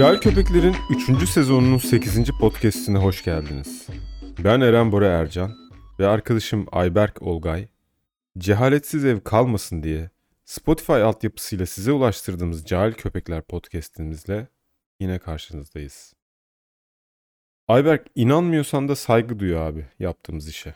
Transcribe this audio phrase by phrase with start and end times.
[0.00, 0.76] Cahil Köpekler'in
[1.20, 1.28] 3.
[1.28, 2.30] sezonunun 8.
[2.40, 3.86] podcastine hoş geldiniz.
[4.44, 5.56] Ben Eren Bora Ercan
[5.98, 7.68] ve arkadaşım Ayberk Olgay,
[8.38, 10.10] cehaletsiz ev kalmasın diye
[10.44, 14.48] Spotify altyapısıyla size ulaştırdığımız Cahil Köpekler podcastimizle
[15.00, 16.14] yine karşınızdayız.
[17.68, 20.74] Ayberk inanmıyorsan da saygı duyuyor abi yaptığımız işe.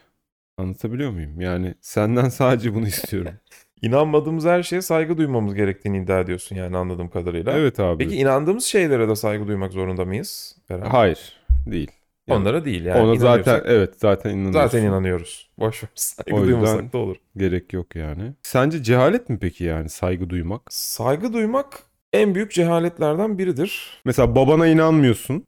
[0.57, 1.41] Anlatabiliyor muyum?
[1.41, 3.35] Yani senden sadece bunu istiyorum.
[3.85, 7.53] İnanmadığımız her şeye saygı duymamız gerektiğini iddia ediyorsun yani anladığım kadarıyla.
[7.53, 8.05] evet abi.
[8.05, 10.57] Peki inandığımız şeylere de saygı duymak zorunda mıyız?
[10.71, 10.81] Eren?
[10.81, 11.33] Hayır,
[11.67, 11.91] değil.
[12.27, 13.01] Yani Onlara değil yani.
[13.01, 14.61] Ona zaten evet zaten inanıyorsun.
[14.61, 15.51] zaten inanıyoruz.
[15.59, 15.91] Boş ver.
[15.95, 17.17] Saygı O duymasak da olur.
[17.37, 18.33] Gerek yok yani.
[18.43, 20.63] Sence cehalet mi peki yani saygı duymak?
[20.71, 21.83] Saygı duymak
[22.13, 24.01] en büyük cehaletlerden biridir.
[24.05, 25.47] Mesela babana inanmıyorsun.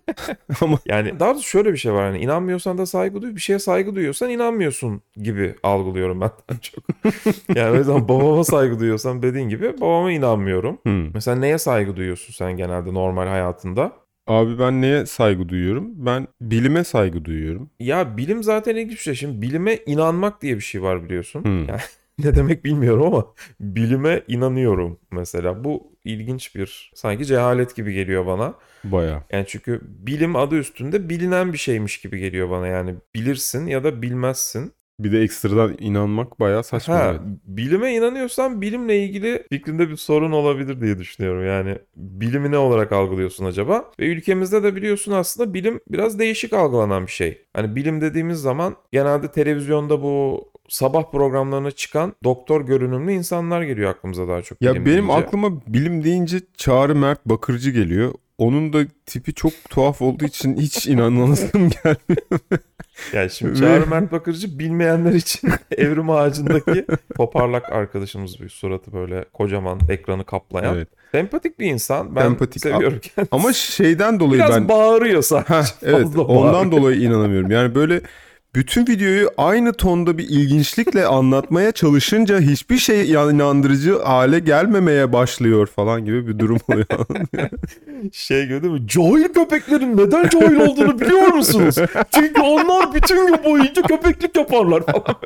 [0.60, 3.34] Ama Yani daha doğrusu şöyle bir şey var hani inanmıyorsan da saygı duy.
[3.34, 6.30] Bir şeye saygı duyuyorsan inanmıyorsun gibi algılıyorum ben
[6.62, 6.84] çok.
[7.56, 10.78] yani o yüzden babama saygı duyuyorsam dediğin gibi babama inanmıyorum.
[10.82, 11.14] Hmm.
[11.14, 14.02] Mesela neye saygı duyuyorsun sen genelde normal hayatında?
[14.26, 16.06] abi ben neye saygı duyuyorum?
[16.06, 17.70] Ben bilime saygı duyuyorum.
[17.80, 19.14] Ya bilim zaten ilginç bir şey.
[19.14, 21.44] Şimdi bilime inanmak diye bir şey var biliyorsun.
[21.44, 21.68] Hmm.
[21.68, 21.80] Yani
[22.18, 23.26] ne demek bilmiyorum ama
[23.60, 25.64] bilime inanıyorum mesela.
[25.64, 28.54] Bu ilginç bir sanki cehalet gibi geliyor bana.
[28.84, 29.24] Baya.
[29.32, 32.66] Yani çünkü bilim adı üstünde bilinen bir şeymiş gibi geliyor bana.
[32.66, 34.72] Yani bilirsin ya da bilmezsin.
[34.98, 36.94] Bir de ekstradan inanmak baya saçma.
[36.94, 37.20] Ha, evet.
[37.44, 41.46] bilime inanıyorsan bilimle ilgili fikrinde bir sorun olabilir diye düşünüyorum.
[41.46, 43.90] Yani bilimi ne olarak algılıyorsun acaba?
[44.00, 47.44] Ve ülkemizde de biliyorsun aslında bilim biraz değişik algılanan bir şey.
[47.54, 54.28] Hani bilim dediğimiz zaman genelde televizyonda bu sabah programlarına çıkan doktor görünümlü insanlar geliyor aklımıza
[54.28, 54.62] daha çok.
[54.62, 55.12] Ya benim deyince.
[55.12, 58.12] aklıma bilim deyince Çağrı Mert Bakırcı geliyor.
[58.38, 62.60] Onun da tipi çok tuhaf olduğu için hiç inanasım gelmiyor.
[63.12, 69.80] Yani şimdi Çağrı Mert Bakırcı bilmeyenler için evrim ağacındaki toparlak arkadaşımız bir suratı böyle kocaman
[69.88, 70.76] ekranı kaplayan.
[70.76, 70.88] Evet.
[71.12, 72.16] Sempatik bir insan.
[72.16, 72.62] Ben Sempatik.
[72.62, 73.28] seviyorum kendisini.
[73.30, 75.54] Ama şeyden dolayı Biraz ben bağırıyor sadece.
[75.54, 76.72] Heh, evet Fazla ondan bağırıyor.
[76.72, 77.50] dolayı inanamıyorum.
[77.50, 78.00] Yani böyle
[78.54, 86.04] bütün videoyu aynı tonda bir ilginçlikle anlatmaya çalışınca hiçbir şey inandırıcı hale gelmemeye başlıyor falan
[86.04, 86.86] gibi bir durum oluyor.
[88.12, 88.86] Şey değil mi?
[88.88, 91.76] Cahil köpeklerin neden cahil olduğunu biliyor musunuz?
[92.10, 95.16] Çünkü onlar bütün gün boyunca köpeklik yaparlar falan.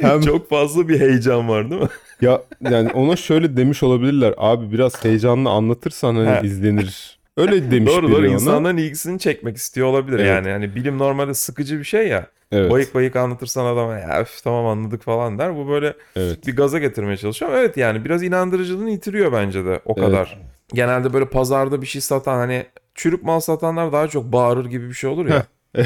[0.00, 1.88] Hem Çok fazla bir heyecan var değil mi?
[2.20, 4.34] ya yani ona şöyle demiş olabilirler.
[4.36, 6.46] Abi biraz heyecanlı anlatırsan hani He.
[6.46, 7.18] izlenir.
[7.36, 8.32] Öyle demiş doğru biri doğru ona.
[8.34, 10.28] insanların ilgisini çekmek istiyor olabilir Evet.
[10.28, 10.48] yani.
[10.48, 12.26] Yani bilim normalde sıkıcı bir şey ya.
[12.52, 12.70] Evet.
[12.70, 15.56] Bayık bayık anlatırsan adama ya öf, tamam anladık falan der.
[15.56, 16.46] Bu böyle Evet.
[16.46, 17.50] bir gaza getirmeye çalışıyor.
[17.50, 20.06] Ama Evet yani biraz inandırıcılığını yitiriyor bence de o Evet.
[20.08, 20.40] kadar.
[20.74, 24.94] Genelde böyle pazarda bir şey satan hani çürük mal satanlar daha çok bağırır gibi bir
[24.94, 25.46] şey olur ya.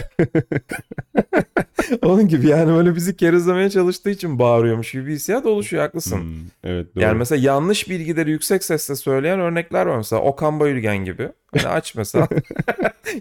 [2.03, 6.21] Onun gibi yani böyle bizi kerizlemeye çalıştığı için bağırıyormuş gibi bir hissiyat oluşuyor haklısın.
[6.21, 7.05] Hmm, evet doğru.
[7.05, 11.29] Yani mesela yanlış bilgileri yüksek sesle söyleyen örnekler var mesela Okan Bayülgen gibi.
[11.55, 12.29] Hani aç mesela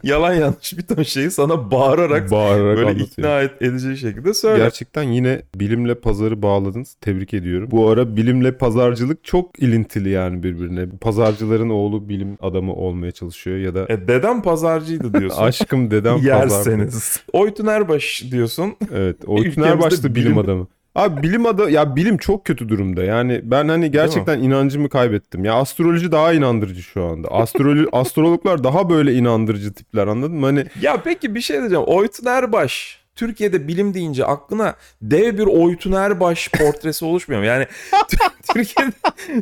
[0.03, 3.07] yalan yanlış bir ton şeyi sana bağırarak bağırarak böyle anlatıyor.
[3.07, 4.63] ikna et, edici şekilde söyle.
[4.63, 6.93] Gerçekten yine bilimle pazarı bağladınız.
[7.01, 7.71] Tebrik ediyorum.
[7.71, 10.87] Bu ara bilimle pazarcılık çok ilintili yani birbirine.
[11.01, 15.43] Pazarcıların oğlu bilim adamı olmaya çalışıyor ya da E, dedem pazarcıydı diyorsun.
[15.43, 16.27] aşkım dedem pazar.
[16.39, 17.19] Yerseniz.
[17.33, 18.75] Oytun Erbaş diyorsun.
[18.93, 19.15] Evet.
[19.27, 20.67] Oytun Ülkemizde Erbaş'ta bilim bilim- adamı.
[20.95, 23.03] Abi bilim adı ya bilim çok kötü durumda.
[23.03, 25.45] Yani ben hani gerçekten inancımı kaybettim.
[25.45, 27.28] Ya astroloji daha inandırıcı şu anda.
[27.28, 30.45] Astroloji astrologlar daha böyle inandırıcı tipler anladın mı?
[30.45, 31.84] Hani Ya peki bir şey diyeceğim.
[31.88, 33.04] Oytun Erbaş.
[33.15, 37.47] Türkiye'de bilim deyince aklına dev bir Oytun Erbaş portresi oluşmuyor mu?
[37.47, 37.67] Yani
[38.53, 38.91] Türkiye'de,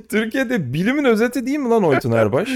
[0.09, 2.49] Türkiye'de bilimin özeti değil mi lan Oytun Erbaş?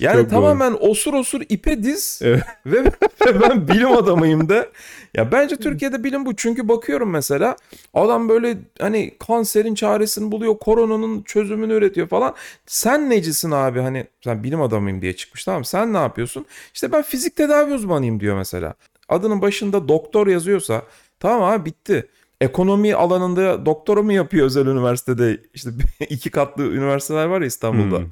[0.00, 2.42] Yani Çok tamamen osur osur ipe diz Evet.
[2.66, 2.84] ve,
[3.26, 4.66] ve ben bilim adamıyım da.
[5.14, 6.36] Ya bence Türkiye'de bilim bu.
[6.36, 7.56] Çünkü bakıyorum mesela
[7.94, 12.34] adam böyle hani kanserin çaresini buluyor, koronanın çözümünü üretiyor falan.
[12.66, 15.64] Sen necisin abi hani sen bilim adamıyım diye çıkmış tamam mı?
[15.64, 16.46] Sen ne yapıyorsun?
[16.74, 18.74] İşte ben fizik tedavi uzmanıyım diyor mesela.
[19.08, 20.82] Adının başında doktor yazıyorsa
[21.20, 22.08] tamam abi bitti.
[22.40, 25.40] Ekonomi alanında doktora mı yapıyor özel üniversitede?
[25.54, 25.70] İşte
[26.08, 27.98] iki katlı üniversiteler var ya İstanbul'da.
[27.98, 28.06] Hmm.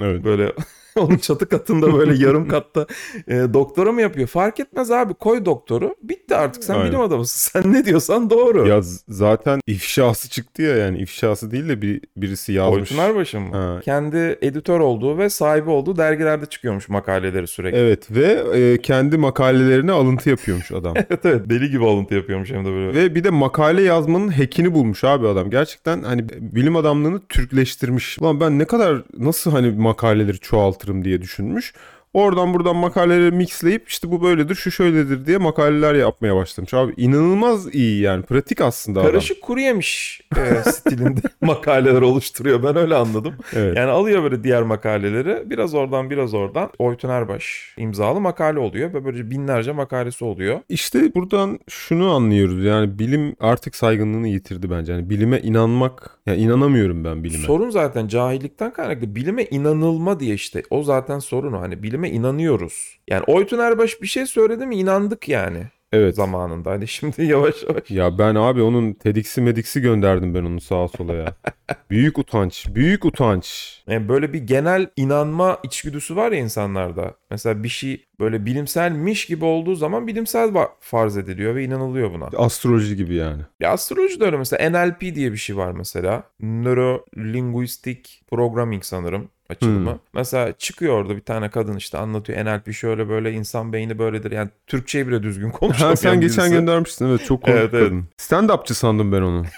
[0.00, 0.24] evet.
[0.24, 0.52] Böyle
[0.98, 2.86] onun çatı katında böyle yarım katta
[3.28, 4.28] e, doktora mı yapıyor?
[4.28, 5.94] Fark etmez abi koy doktoru.
[6.02, 6.88] Bitti artık sen Aynen.
[6.88, 7.34] bilim adamısın.
[7.54, 8.68] Sen ne diyorsan doğru.
[8.68, 12.92] Ya zaten ifşası çıktı ya yani ifşası değil de bir birisi yazmış.
[12.92, 13.56] Oytun Erbaş'ın mı?
[13.56, 13.80] Ha.
[13.84, 17.78] Kendi editör olduğu ve sahibi olduğu dergilerde çıkıyormuş makaleleri sürekli.
[17.78, 20.94] Evet ve e, kendi makalelerine alıntı yapıyormuş adam.
[20.96, 22.94] Evet evet deli gibi alıntı yapıyormuş hem de böyle.
[22.94, 25.50] Ve bir de makale yazmanın hackini bulmuş abi adam.
[25.50, 28.18] Gerçekten hani bilim adamlığını Türkleştirmiş.
[28.18, 30.38] Ulan ben ne kadar nasıl hani makaleleri
[30.84, 31.74] çoğaltırım diye düşünmüş.
[32.14, 36.74] Oradan buradan makaleleri mixleyip işte bu böyledir şu şöyledir diye makaleler yapmaya başlamış.
[36.74, 39.10] Abi inanılmaz iyi yani pratik aslında adam.
[39.10, 42.62] Karışık kuru yemiş e, stilinde makaleler oluşturuyor.
[42.62, 43.34] Ben öyle anladım.
[43.52, 43.76] Evet.
[43.76, 46.70] Yani alıyor böyle diğer makaleleri biraz oradan biraz oradan.
[46.78, 50.60] Oytun Erbaş imzalı makale oluyor ve böylece binlerce makalesi oluyor.
[50.68, 54.92] İşte buradan şunu anlıyoruz yani bilim artık saygınlığını yitirdi bence.
[54.92, 57.46] Yani bilime inanmak, yani inanamıyorum ben bilime.
[57.46, 59.14] Sorun zaten cahillikten kaynaklı.
[59.14, 60.62] Bilime inanılma diye işte.
[60.70, 61.60] O zaten sorun o.
[61.60, 62.98] Hani bilime inanıyoruz.
[63.08, 65.62] Yani Oytun Erbaş bir şey söyledi mi inandık yani
[65.92, 66.16] evet.
[66.16, 66.70] zamanında.
[66.70, 67.90] Hani şimdi yavaş yavaş.
[67.90, 71.34] Ya ben abi onun TEDx'i medix'i gönderdim ben onu sağa sola ya.
[71.90, 73.78] büyük utanç, büyük utanç.
[73.86, 77.14] Yani böyle bir genel inanma içgüdüsü var ya insanlarda.
[77.34, 82.24] Mesela bir şey böyle bilimselmiş gibi olduğu zaman bilimsel farz ediliyor ve inanılıyor buna.
[82.36, 83.42] Astroloji gibi yani.
[83.60, 86.22] Ya astroloji de öyle mesela NLP diye bir şey var mesela.
[86.40, 88.00] Neuro Linguistic
[88.30, 89.90] Programming sanırım açılımı.
[89.92, 89.98] Hmm.
[90.14, 94.30] Mesela çıkıyor orada bir tane kadın işte anlatıyor NLP şöyle böyle insan beyni böyledir.
[94.32, 96.54] Yani Türkçeyi bile düzgün konuşamayan Ha, sen geçen birisi.
[96.56, 97.88] göndermiştin evet çok komik Evet, evet.
[97.88, 98.04] kadın.
[98.18, 99.44] Stand-upçı sandım ben onu.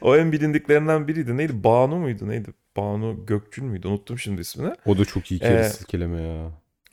[0.00, 1.36] O en bilindiklerinden biriydi.
[1.36, 1.64] Neydi?
[1.64, 2.28] Banu muydu?
[2.28, 2.50] Neydi?
[2.76, 3.88] Banu Gökçül müydü?
[3.88, 4.74] Unuttum şimdi ismini.
[4.86, 6.50] O da çok iyi kere Ee, silkeleme ya.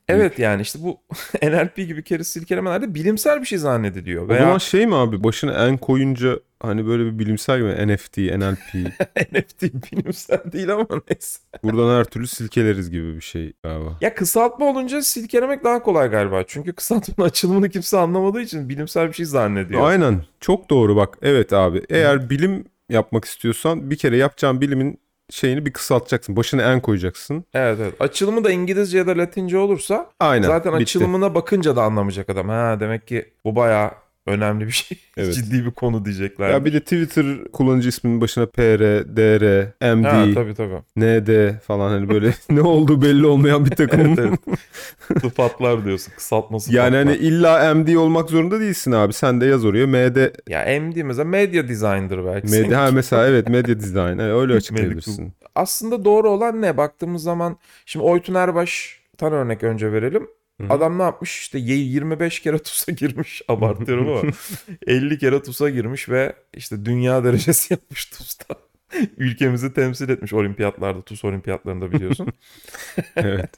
[0.07, 1.00] Evet yani işte bu
[1.44, 4.25] NLP gibi kere silkelemelerde bilimsel bir şey zannediliyor.
[4.25, 8.18] O Veya zaman şey mi abi başına en koyunca hani böyle bir bilimsel gibi NFT,
[8.18, 8.74] NLP
[9.33, 11.39] NFT bilimsel değil ama neyse.
[11.63, 13.98] buradan her türlü silkeleriz gibi bir şey galiba.
[14.01, 16.44] Ya kısaltma olunca silkelemek daha kolay galiba.
[16.47, 19.81] Çünkü kısaltmanın açılımını kimse anlamadığı için bilimsel bir şey zannediyor.
[19.83, 25.00] Aynen çok doğru bak evet abi eğer bilim yapmak istiyorsan bir kere yapacağın bilimin
[25.31, 26.36] şeyini bir kısaltacaksın.
[26.36, 27.45] Başına en koyacaksın.
[27.54, 27.94] Evet evet.
[28.00, 30.48] Açılımı da İngilizce ya da Latince olursa Aynen.
[30.48, 30.81] zaten bitti.
[30.81, 32.50] açılımına bakınca da anlamayacak adam.
[32.50, 33.92] Ha demek ki bu bayağı
[34.27, 34.97] önemli bir şey.
[35.18, 35.33] Evet.
[35.35, 36.50] Ciddi bir konu diyecekler.
[36.50, 38.79] Ya bir de Twitter kullanıcı isminin başına PR,
[39.15, 39.65] DR,
[39.95, 40.75] MD, Ha tabii tabii.
[40.97, 44.00] ND falan hani böyle ne olduğu belli olmayan bir takım.
[44.01, 44.59] Evet, evet.
[45.21, 46.13] Sıfatlar diyorsun.
[46.15, 47.06] Kısaltması Yani sıfatlar.
[47.06, 49.13] hani illa MD olmak zorunda değilsin abi.
[49.13, 50.29] Sen de yaz oraya MD.
[50.50, 52.51] Ya MD mesela medya designer belki.
[52.51, 54.19] Medya, ha mesela evet medya design.
[54.19, 55.33] Evet, öyle açıklayabilirsin.
[55.56, 56.77] Aslında doğru olan ne?
[56.77, 60.27] Baktığımız zaman şimdi Oytun Erbaş'tan örnek önce verelim.
[60.67, 60.73] Hı.
[60.73, 61.39] Adam ne yapmış?
[61.39, 63.41] İşte y- 25 kere TUS'a girmiş.
[63.47, 64.21] Abartıyorum ama
[64.87, 68.55] 50 kere TUS'a girmiş ve işte dünya derecesi yapmış TUS'ta.
[69.17, 72.27] Ülkemizi temsil etmiş olimpiyatlarda, TUS olimpiyatlarında biliyorsun.
[73.15, 73.49] evet.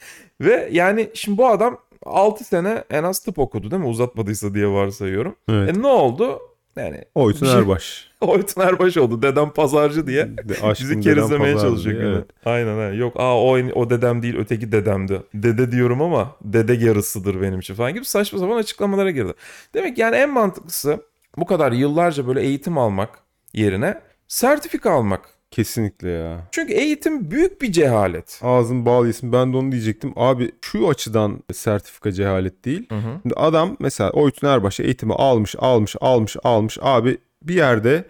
[0.42, 3.88] ve yani şimdi bu adam 6 sene en az tıp okudu değil mi?
[3.88, 5.36] Uzatmadıysa diye varsayıyorum.
[5.50, 5.78] evet.
[5.78, 6.40] E ne oldu?
[6.78, 8.10] Yani Oytun şey- Erbaş.
[8.22, 9.22] Oytun Erbaş oldu.
[9.22, 10.38] Dedem pazarcı diye.
[10.38, 12.26] De, Bizi kerizlemeye çalışıyor diye, evet.
[12.46, 12.96] Aynen ha.
[12.96, 15.22] Yok aa o, o dedem değil öteki dedemdi.
[15.34, 19.34] Dede diyorum ama dede yarısıdır benim için falan gibi saçma sapan açıklamalara girdi.
[19.74, 21.00] Demek yani en mantıklısı
[21.38, 23.10] bu kadar yıllarca böyle eğitim almak
[23.54, 25.22] yerine sertifika almak.
[25.54, 26.48] Kesinlikle ya.
[26.52, 28.40] Çünkü eğitim büyük bir cehalet.
[28.44, 29.32] Ağzım bağlı isim.
[29.32, 30.14] Ben de onu diyecektim.
[30.16, 32.90] Abi şu açıdan sertifika cehalet değil.
[32.90, 33.20] Hı hı.
[33.22, 36.78] Şimdi adam mesela Oytun Erbaş eğitimi almış, almış, almış, almış.
[36.82, 38.06] Abi bir yerde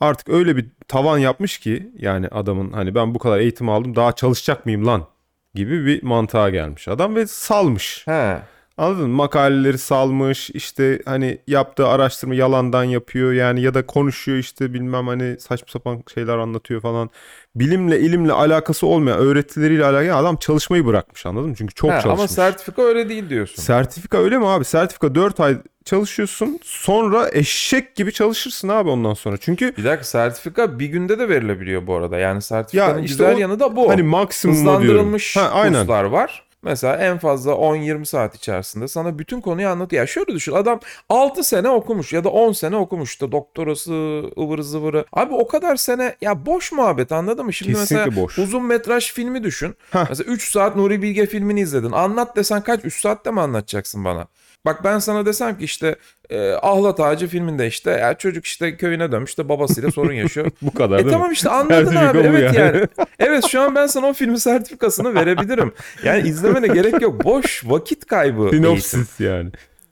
[0.00, 4.12] artık öyle bir tavan yapmış ki yani adamın hani ben bu kadar eğitim aldım daha
[4.12, 5.06] çalışacak mıyım lan
[5.54, 8.06] gibi bir mantığa gelmiş adam ve salmış.
[8.06, 8.38] He.
[8.78, 9.16] Anladın mı?
[9.16, 15.40] Makaleleri salmış işte hani yaptığı araştırma yalandan yapıyor yani ya da konuşuyor işte bilmem hani
[15.40, 17.10] saçma sapan şeyler anlatıyor falan.
[17.54, 21.54] Bilimle ilimle alakası olmayan öğretileriyle alakalı adam çalışmayı bırakmış anladın mı?
[21.58, 22.18] Çünkü çok He, çalışmış.
[22.20, 23.62] ama sertifika öyle değil diyorsun.
[23.62, 24.64] Sertifika öyle mi abi?
[24.64, 29.36] Sertifika 4 ay çalışıyorsun sonra eşek gibi çalışırsın abi ondan sonra.
[29.40, 32.18] Çünkü bir dakika sertifika bir günde de verilebiliyor bu arada.
[32.18, 33.90] Yani sertifikanın Ya işte güzel o- yanı da bu.
[33.90, 34.78] hani maksimum diyorum.
[34.80, 35.80] hızlandırılmış Ha, aynen.
[35.80, 36.45] kurslar var.
[36.62, 40.02] Mesela en fazla 10-20 saat içerisinde sana bütün konuyu anlatıyor.
[40.02, 43.92] Ya şöyle düşün adam 6 sene okumuş ya da 10 sene okumuş da doktorası
[44.38, 45.04] ıvırı zıvırı.
[45.12, 47.52] Abi o kadar sene ya boş muhabbet anladın mı?
[47.52, 48.38] Şimdi Kesinlikle mesela boş.
[48.38, 49.74] uzun metraj filmi düşün.
[49.90, 50.06] Hah.
[50.08, 51.92] Mesela 3 saat Nuri Bilge filmini izledin.
[51.92, 52.84] Anlat desen kaç?
[52.84, 54.26] 3 saatte mi anlatacaksın bana?
[54.64, 55.96] Bak ben sana desem ki işte
[56.30, 60.50] e, Ahlat Ağacı filminde işte ya çocuk işte köyüne dönmüş de babasıyla sorun yaşıyor.
[60.62, 61.32] bu kadar E değil tamam mi?
[61.32, 62.18] işte anladın abi.
[62.18, 62.56] Evet yani.
[62.56, 62.86] yani.
[63.18, 65.72] Evet şu an ben sana o filmin sertifikasını verebilirim.
[66.04, 67.24] Yani izlemene gerek yok.
[67.24, 68.48] Boş vakit kaybı.
[68.50, 69.50] Sinopsis yani.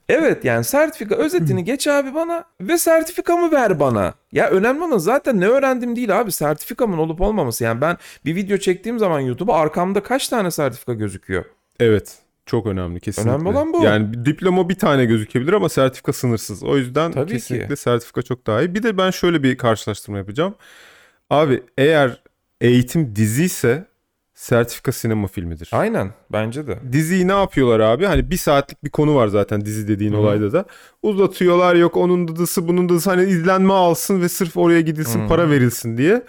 [0.09, 4.13] Evet yani sertifika özetini geç abi bana ve sertifikamı ver bana.
[4.31, 7.63] Ya önemli olan zaten ne öğrendim değil abi sertifikamın olup olmaması.
[7.63, 11.45] Yani ben bir video çektiğim zaman YouTube'a arkamda kaç tane sertifika gözüküyor?
[11.79, 12.17] Evet.
[12.45, 13.31] Çok önemli kesinlikle.
[13.31, 13.83] Önemli olan bu.
[13.83, 16.63] Yani diploma bir tane gözükebilir ama sertifika sınırsız.
[16.63, 17.81] O yüzden Tabii kesinlikle ki.
[17.81, 18.75] sertifika çok daha iyi.
[18.75, 20.55] Bir de ben şöyle bir karşılaştırma yapacağım.
[21.29, 22.21] Abi eğer
[22.61, 23.87] eğitim diziyse
[24.33, 25.69] sertifika sinema filmidir.
[25.71, 26.79] Aynen bence de.
[26.91, 28.05] Diziyi ne yapıyorlar abi?
[28.05, 30.17] Hani bir saatlik bir konu var zaten dizi dediğin Hı.
[30.17, 30.65] olayda da.
[31.03, 35.27] Uzatıyorlar yok onun dıdısı bunun dıdısı hani izlenme alsın ve sırf oraya gidilsin Hı.
[35.27, 36.23] para verilsin diye.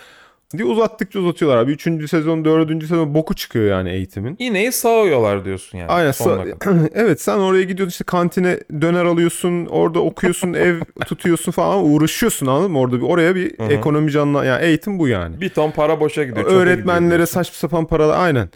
[0.52, 1.72] Diye uzattıkça uzatıyorlar abi.
[1.72, 4.36] Üçüncü sezon, dördüncü sezon boku çıkıyor yani eğitimin.
[4.38, 5.90] İğneyi sağıyorlar diyorsun yani.
[5.90, 6.10] Aynen.
[6.10, 9.66] Sa- evet sen oraya gidiyorsun işte kantine döner alıyorsun.
[9.66, 11.84] Orada okuyorsun, ev tutuyorsun falan.
[11.84, 12.78] Uğraşıyorsun anladın mı?
[12.78, 13.72] Orada bir oraya bir Hı hı.
[13.72, 14.46] ekonomi canlı.
[14.46, 15.40] Yani eğitim bu yani.
[15.40, 16.46] Bir ton para boşa gidiyor.
[16.46, 18.48] Öğretmenlere gidiyor saçma sapan paralar aynen.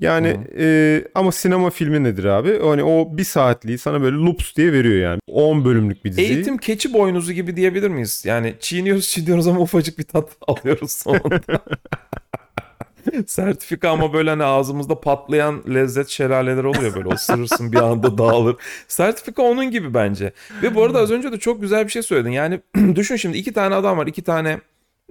[0.00, 0.62] Yani Hı.
[0.62, 2.58] e, ama sinema filmi nedir abi?
[2.62, 5.20] Hani o bir saatliği sana böyle loops diye veriyor yani.
[5.28, 6.28] 10 bölümlük bir diziyi.
[6.28, 8.22] Eğitim keçi boynuzu gibi diyebilir miyiz?
[8.26, 11.58] Yani çiğniyoruz çiğniyoruz ama ufacık bir tat alıyoruz sonunda.
[13.26, 18.56] Sertifika ama böyle hani ağzımızda patlayan lezzet şelaleleri oluyor böyle ısırırsın bir anda dağılır.
[18.88, 20.32] Sertifika onun gibi bence.
[20.62, 22.30] Ve bu arada az önce de çok güzel bir şey söyledin.
[22.30, 22.60] Yani
[22.94, 24.58] düşün şimdi iki tane adam var iki tane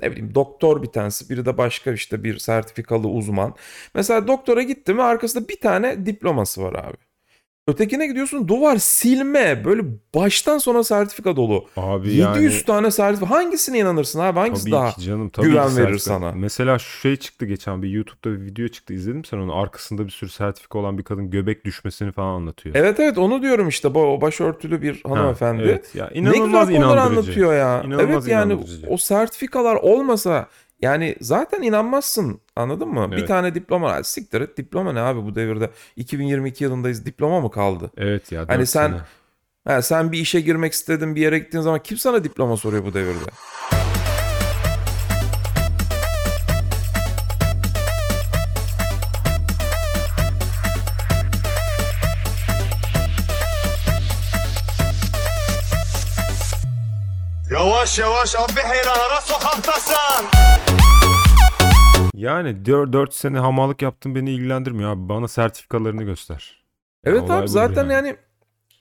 [0.01, 3.55] ne bileyim doktor bir tanesi biri de başka işte bir sertifikalı uzman.
[3.93, 7.04] Mesela doktora gitti mi arkasında bir tane diploması var abi.
[7.67, 9.81] Ötekine gidiyorsun duvar silme böyle
[10.15, 11.65] baştan sona sertifika dolu.
[11.77, 14.91] Abi 700 yani tane sertifika hangisine inanırsın abi hangisi tabii daha?
[14.91, 16.31] ki canım tabii güven ki verir sana?
[16.31, 18.93] Mesela şu şey çıktı geçen bir YouTube'da bir video çıktı.
[18.93, 19.55] İzledin mi sen onu?
[19.55, 22.75] Arkasında bir sürü sertifika olan bir kadın göbek düşmesini falan anlatıyor.
[22.75, 25.63] Evet evet onu diyorum işte bu o başörtülü bir Ha, hanımefendi.
[25.63, 25.95] evet.
[25.95, 27.83] Ya ne inanılmaz güzel konular anlatıyor ya.
[27.85, 30.47] İnanılmaz evet yani o sertifikalar olmasa
[30.81, 33.11] yani zaten inanmazsın anladın mı?
[33.11, 33.27] Bir Evet.
[33.27, 37.91] tane diploma siktir et diploma ne abi bu devirde 2022 yılındayız diploma mı kaldı?
[37.97, 38.45] Evet ya.
[38.47, 39.01] Hani sen- sene.
[39.67, 42.93] Ha, sen bir işe girmek istedin bir yere gittiğin zaman kim sana diploma soruyor bu
[42.93, 43.29] devirde?
[57.51, 60.25] Yavaş yavaş abi heyran ara sokaktasın.
[62.25, 65.09] Yani 4, sene hamallık yaptım beni ilgilendirmiyor abi.
[65.09, 66.63] Bana sertifikalarını göster.
[67.03, 67.93] Evet olay abi zaten yani.
[67.93, 68.15] yani.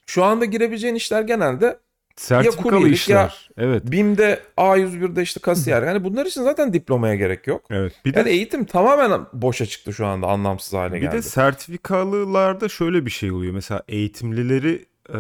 [0.07, 1.79] şu anda girebileceğin işler genelde
[2.17, 3.51] Sertifikalı kuryelik işler.
[3.57, 3.83] Evet.
[3.85, 5.83] BİM'de A101'de işte kasiyer.
[5.83, 7.65] Yani bunlar için zaten diplomaya gerek yok.
[7.71, 7.93] Evet.
[8.05, 11.13] Bir de Yani eğitim tamamen boşa çıktı şu anda anlamsız hale Bir geldi.
[11.13, 13.55] de sertifikalılarda şöyle bir şey oluyor.
[13.55, 15.15] Mesela eğitimlileri e,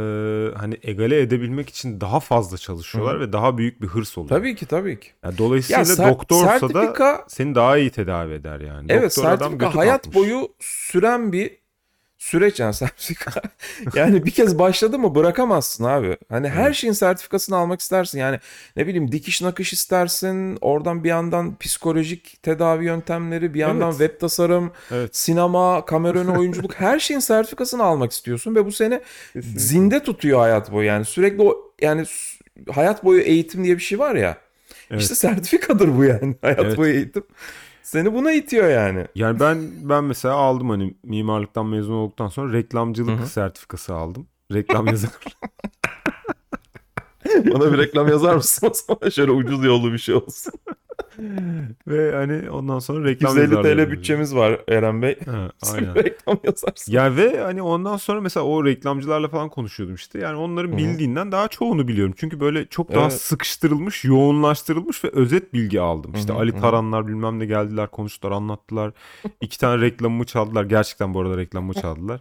[0.59, 3.21] hani egale edebilmek için daha fazla çalışıyorlar Hı.
[3.21, 4.29] ve daha büyük bir hırs oluyor.
[4.38, 5.09] Tabii ki tabii ki.
[5.25, 8.87] Yani dolayısıyla Ya ser- doktorsa da sertifika seni daha iyi tedavi eder yani.
[8.88, 10.14] evet Doktor sertifika hayat kalkmış.
[10.17, 11.63] boyu süren bir
[12.25, 13.43] süreç yani sertifika.
[13.95, 16.16] yani bir kez başladı mı bırakamazsın abi.
[16.28, 18.19] Hani her şeyin sertifikasını almak istersin.
[18.19, 18.38] Yani
[18.76, 20.59] ne bileyim dikiş nakış istersin.
[20.61, 23.99] Oradan bir yandan psikolojik tedavi yöntemleri, bir yandan Evet.
[23.99, 25.16] web tasarım, Evet.
[25.16, 29.00] sinema, kamera önü oyunculuk her şeyin sertifikasını almak istiyorsun ve bu seni
[29.57, 30.87] zinde tutuyor hayat boyu.
[30.87, 32.04] Yani sürekli o yani
[32.73, 34.37] hayat boyu eğitim diye bir şey var ya.
[34.90, 35.02] Evet.
[35.02, 36.76] İşte sertifikadır bu yani hayat Evet.
[36.76, 37.25] boyu eğitim.
[37.95, 39.07] Seni buna itiyor yani.
[39.15, 43.27] Yani ben ben mesela aldım hani mimarlıktan mezun olduktan sonra reklamcılık Hı hı.
[43.27, 44.27] sertifikası aldım.
[44.53, 45.13] Reklam yazarı.
[47.54, 49.11] Bana bir reklam yazar mısın o zaman?
[49.11, 50.52] Şöyle ucuz yollu bir şey olsun.
[51.87, 55.19] ve hani ondan sonra reklam 150 yazarlığı TL bütçemiz var Eren Bey.
[55.26, 55.95] Ha, aynen.
[55.95, 56.93] reklam yazarsın.
[56.93, 60.19] Ya ve hani ondan sonra mesela o reklamcılarla falan konuşuyordum işte.
[60.19, 62.14] Yani onların Hı bildiğinden daha çoğunu biliyorum.
[62.16, 63.12] Çünkü böyle çok daha Evet.
[63.21, 66.12] sıkıştırılmış, yoğunlaştırılmış ve özet bilgi aldım.
[66.14, 66.61] İşte Hı hı, Ali.
[66.61, 68.93] Taranlar bilmem ne geldiler, konuştular, anlattılar.
[69.40, 70.64] İki tane reklamımı çaldılar.
[70.64, 72.21] Gerçekten bu arada reklamımı çaldılar.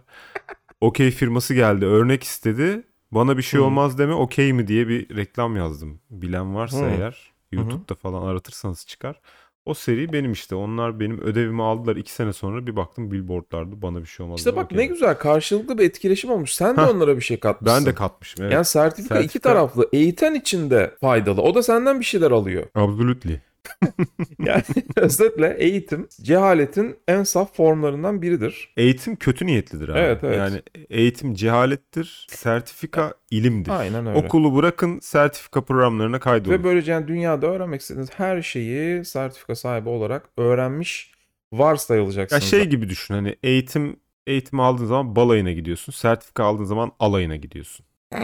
[0.80, 2.82] Okey firması geldi, örnek istedi.
[3.14, 3.64] Bana bir şey Hı.
[3.64, 6.00] olmaz deme okey mi diye bir reklam yazdım.
[6.10, 6.90] Bilen varsa Hı.
[6.90, 9.20] eğer YouTube'da falan aratırsanız çıkar.
[9.64, 10.54] O seri benim işte.
[10.54, 14.38] Onlar benim ödevimi aldılar iki sene sonra bir baktım billboardlardı bana bir şey olmaz.
[14.40, 16.52] İşte bak okey ne güzel karşılıklı bir etkileşim olmuş.
[16.54, 16.90] Sen de Hah.
[16.94, 17.80] onlara bir şey katmışsın.
[17.80, 18.52] Ben de katmışım evet.
[18.54, 19.88] Yani sertifika, iki Sertifika- taraflı.
[19.92, 21.42] Eğiten için de faydalı.
[21.42, 22.66] O da senden bir şeyler alıyor.
[22.74, 23.40] Absolutely.
[24.38, 24.62] Yani
[24.96, 28.72] özetle eğitim cehaletin en saf formlarından biridir.
[28.76, 29.98] Eğitim kötü niyetlidir abi.
[29.98, 30.38] Evet, evet.
[30.38, 33.70] Yani eğitim cehalettir, sertifika ilimdir.
[33.70, 34.18] Aynen öyle.
[34.18, 36.54] Okulu bırakın sertifika programlarına kaydolun.
[36.54, 41.14] Ve böylece yani dünyada öğrenmek istediğiniz her şeyi sertifika sahibi olarak öğrenmiş
[41.52, 42.44] Ya varsayılacaksınız.
[42.44, 45.92] şey gibi düşün hani eğitim eğitim aldığın zaman balayına gidiyorsun.
[45.92, 47.86] Sertifika aldığın zaman alayına gidiyorsun.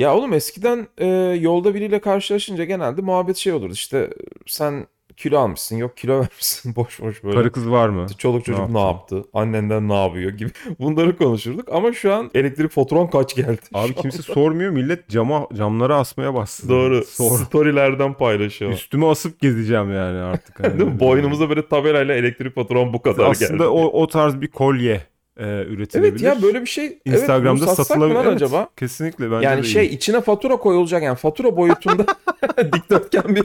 [0.00, 1.06] Ya oğlum eskiden e,
[1.40, 3.72] yolda biriyle karşılaşınca genelde muhabbet şey olurdu.
[3.72, 4.10] İşte
[4.46, 7.34] sen kilo almışsın, yok kilo vermişsin, boş boş böyle.
[7.36, 8.06] Karı kız var mı?
[8.18, 9.14] Çoluk çocuk Ne ne yaptı?
[9.14, 9.30] yaptı?
[9.34, 10.50] Annenden ne yapıyor gibi.
[10.78, 13.60] Bunları konuşurduk ama şu an elektrik faturan kaç geldi?
[13.74, 14.32] Abi kimse anda.
[14.34, 14.70] sormuyor.
[14.70, 16.68] Millet cama camlara asmaya bastı.
[16.68, 17.04] Doğru.
[17.04, 17.38] Sor.
[17.38, 18.72] Storylerden paylaşıyor.
[18.72, 20.60] Üstüme asıp gezeceğim yani artık.
[20.64, 21.00] Hani.
[21.00, 23.64] Boynumuza böyle tabelayla elektrik faturan bu kadar Aslında geldi.
[23.64, 25.00] o, o tarz bir kolye
[25.40, 26.10] e, üretilebilir.
[26.10, 28.14] Evet ya böyle bir şey Instagram'da evet, satsak mı satılabilir.
[28.14, 28.68] lan Evet, acaba?
[28.76, 29.90] Kesinlikle bence Yani şey iyi.
[29.90, 32.06] içine fatura koyulacak yani fatura boyutunda
[32.72, 33.44] dikdörtgen bir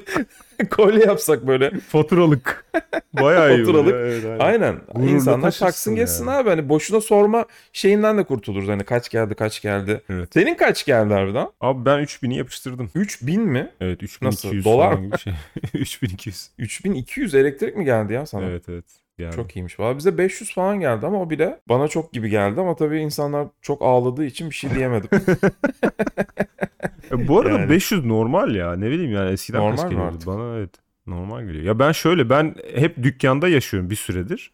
[0.70, 1.72] kolye yapsak böyle.
[1.80, 2.66] faturalık.
[3.14, 3.66] Bayağı iyi.
[3.66, 3.94] Faturalık.
[3.94, 4.40] ya, Evet, aynen.
[4.40, 4.76] Aynen.
[4.96, 6.36] Gururla İnsanlar taksın geçsin yani.
[6.38, 6.50] abi.
[6.50, 8.68] Hani boşuna sorma şeyinden de kurtuluruz.
[8.70, 10.02] Hani kaç geldi kaç geldi.
[10.10, 10.30] Evet.
[10.34, 11.48] Senin kaç geldi harbiden?
[11.62, 12.90] Abi ben 3000'i yapıştırdım.
[12.96, 13.72] 3000 mi?
[13.82, 14.22] Evet 3200
[14.56, 14.64] Nasıl?
[14.72, 15.20] Dolar falan mı?
[15.20, 15.34] şey.
[15.74, 16.50] 3200.
[16.58, 18.46] 3200 elektrik mi geldi ya sana?
[18.46, 18.86] Evet evet.
[19.18, 19.36] Yani.
[19.36, 19.80] Çok iyiymiş.
[19.80, 23.48] Valla bize 500 falan geldi ama o bile bana çok gibi geldi ama tabii insanlar
[23.62, 25.10] çok ağladığı için bir şey diyemedim.
[27.12, 27.70] E, bu arada Yani.
[27.70, 28.76] 500 normal ya.
[28.76, 30.18] Ne bileyim yani eskiden Normal kaç geliyordu?
[30.26, 30.70] Bana evet
[31.08, 31.64] normal geliyor.
[31.64, 34.52] Ya ben şöyle ben hep dükkanda yaşıyorum bir süredir.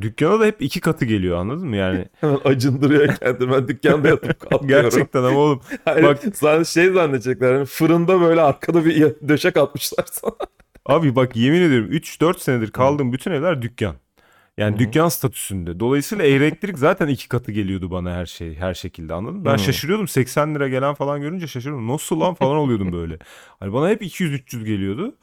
[0.00, 1.76] Dükkana da hep iki katı geliyor anladın mı?
[1.76, 3.50] Yani Hemen acındırıyor kendini.
[3.52, 4.68] Ben dükkanda yatıp kalkıyorum.
[4.68, 7.52] gerçekten ama oğlum Hayır, Bak- şey zannedecekler.
[7.54, 10.32] Hani fırında böyle arkada bir döşek atmışlar sana.
[10.88, 13.94] Abi bak yemin ediyorum 3-4 senedir kaldığım bütün evler dükkan.
[14.58, 14.78] Yani Hı.
[14.78, 15.80] dükkan statüsünde.
[15.80, 19.44] Dolayısıyla elektrik zaten iki katı geliyordu bana her şey her şekilde anladın mı?
[19.44, 19.58] Ben Hı.
[19.58, 21.88] şaşırıyordum 80 lira gelen falan görünce şaşırıyordum.
[21.88, 23.18] Nasıl lan falan oluyordum böyle.
[23.60, 25.16] Hani bana hep 200-300 geliyordu.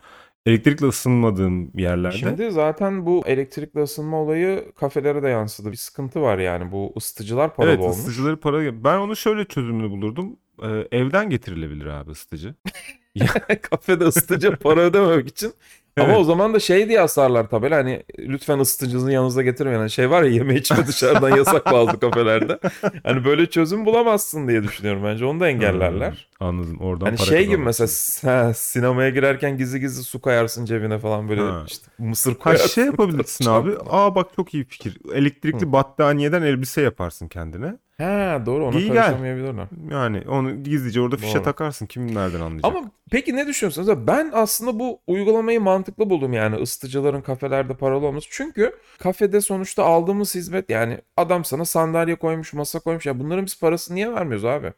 [0.45, 2.17] Elektrikle ısınmadığım yerlerde.
[2.17, 5.71] Şimdi zaten bu elektrikli ısınma olayı kafelere de yansıdı.
[5.71, 6.71] Bir sıkıntı var yani.
[6.71, 7.97] Bu ısıtıcılar paralı evet olmuş.
[7.97, 8.83] ısıtıcıları para...
[8.83, 10.37] Ben onu şöyle çözümünü bulurdum.
[10.63, 12.55] Ee, evden getirilebilir abi ısıtıcı.
[13.61, 15.53] Kafede ısıtıcı para ödememek için.
[15.97, 16.17] Ama Evet.
[16.19, 19.79] o zaman da şey diye asarlar tabela hani lütfen ısıtıcınızı yanınızda getirmeyin.
[19.79, 22.59] Hani şey var ya yeme içme dışarıdan yasak bazı kafelerde.
[23.03, 25.25] Hani böyle çözüm bulamazsın diye düşünüyorum bence.
[25.25, 26.27] Onu da engellerler.
[26.39, 27.87] Ha, Anladım oradan Hani para şey gibi mesela
[28.23, 31.63] ha, sinemaya girerken gizli gizli su koyarsın cebine falan böyle Ha.
[31.67, 32.67] işte mısır Ha koyarsın.
[32.67, 33.71] şey yapabilirsin abi.
[33.89, 34.97] Aa bak çok iyi fikir.
[35.13, 35.71] Elektrikli Hı.
[35.71, 37.77] battaniyeden elbise yaparsın kendine.
[37.97, 38.95] Ha doğru ona İyi gel.
[39.03, 39.65] karışamayabilirler.
[39.91, 41.43] Yani onu gizlice orada fişe Doğru.
[41.43, 41.85] takarsın.
[41.85, 42.65] Kim nereden anlayacak?
[42.75, 44.07] Ama peki ne düşünüyorsunuz?
[44.07, 48.27] Ben aslında bu uygulamayı mantıklı buldum yani ısıtıcıların kafelerde paralı olması.
[48.31, 53.05] Çünkü kafede sonuçta aldığımız hizmet yani adam sana sandalye koymuş, masa koymuş.
[53.05, 54.73] Ya bunların biz parasını niye vermiyoruz abi?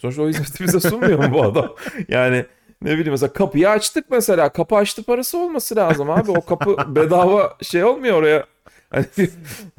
[0.00, 1.74] Sonuçta o hizmeti bize sunmuyor mu bu adam?
[2.08, 2.44] Yani
[2.82, 4.48] ne bileyim mesela kapıyı açtık mesela.
[4.48, 6.30] Kapı açtı parası olması lazım abi.
[6.30, 8.44] O kapı bedava şey olmuyor oraya.
[8.92, 9.28] Hani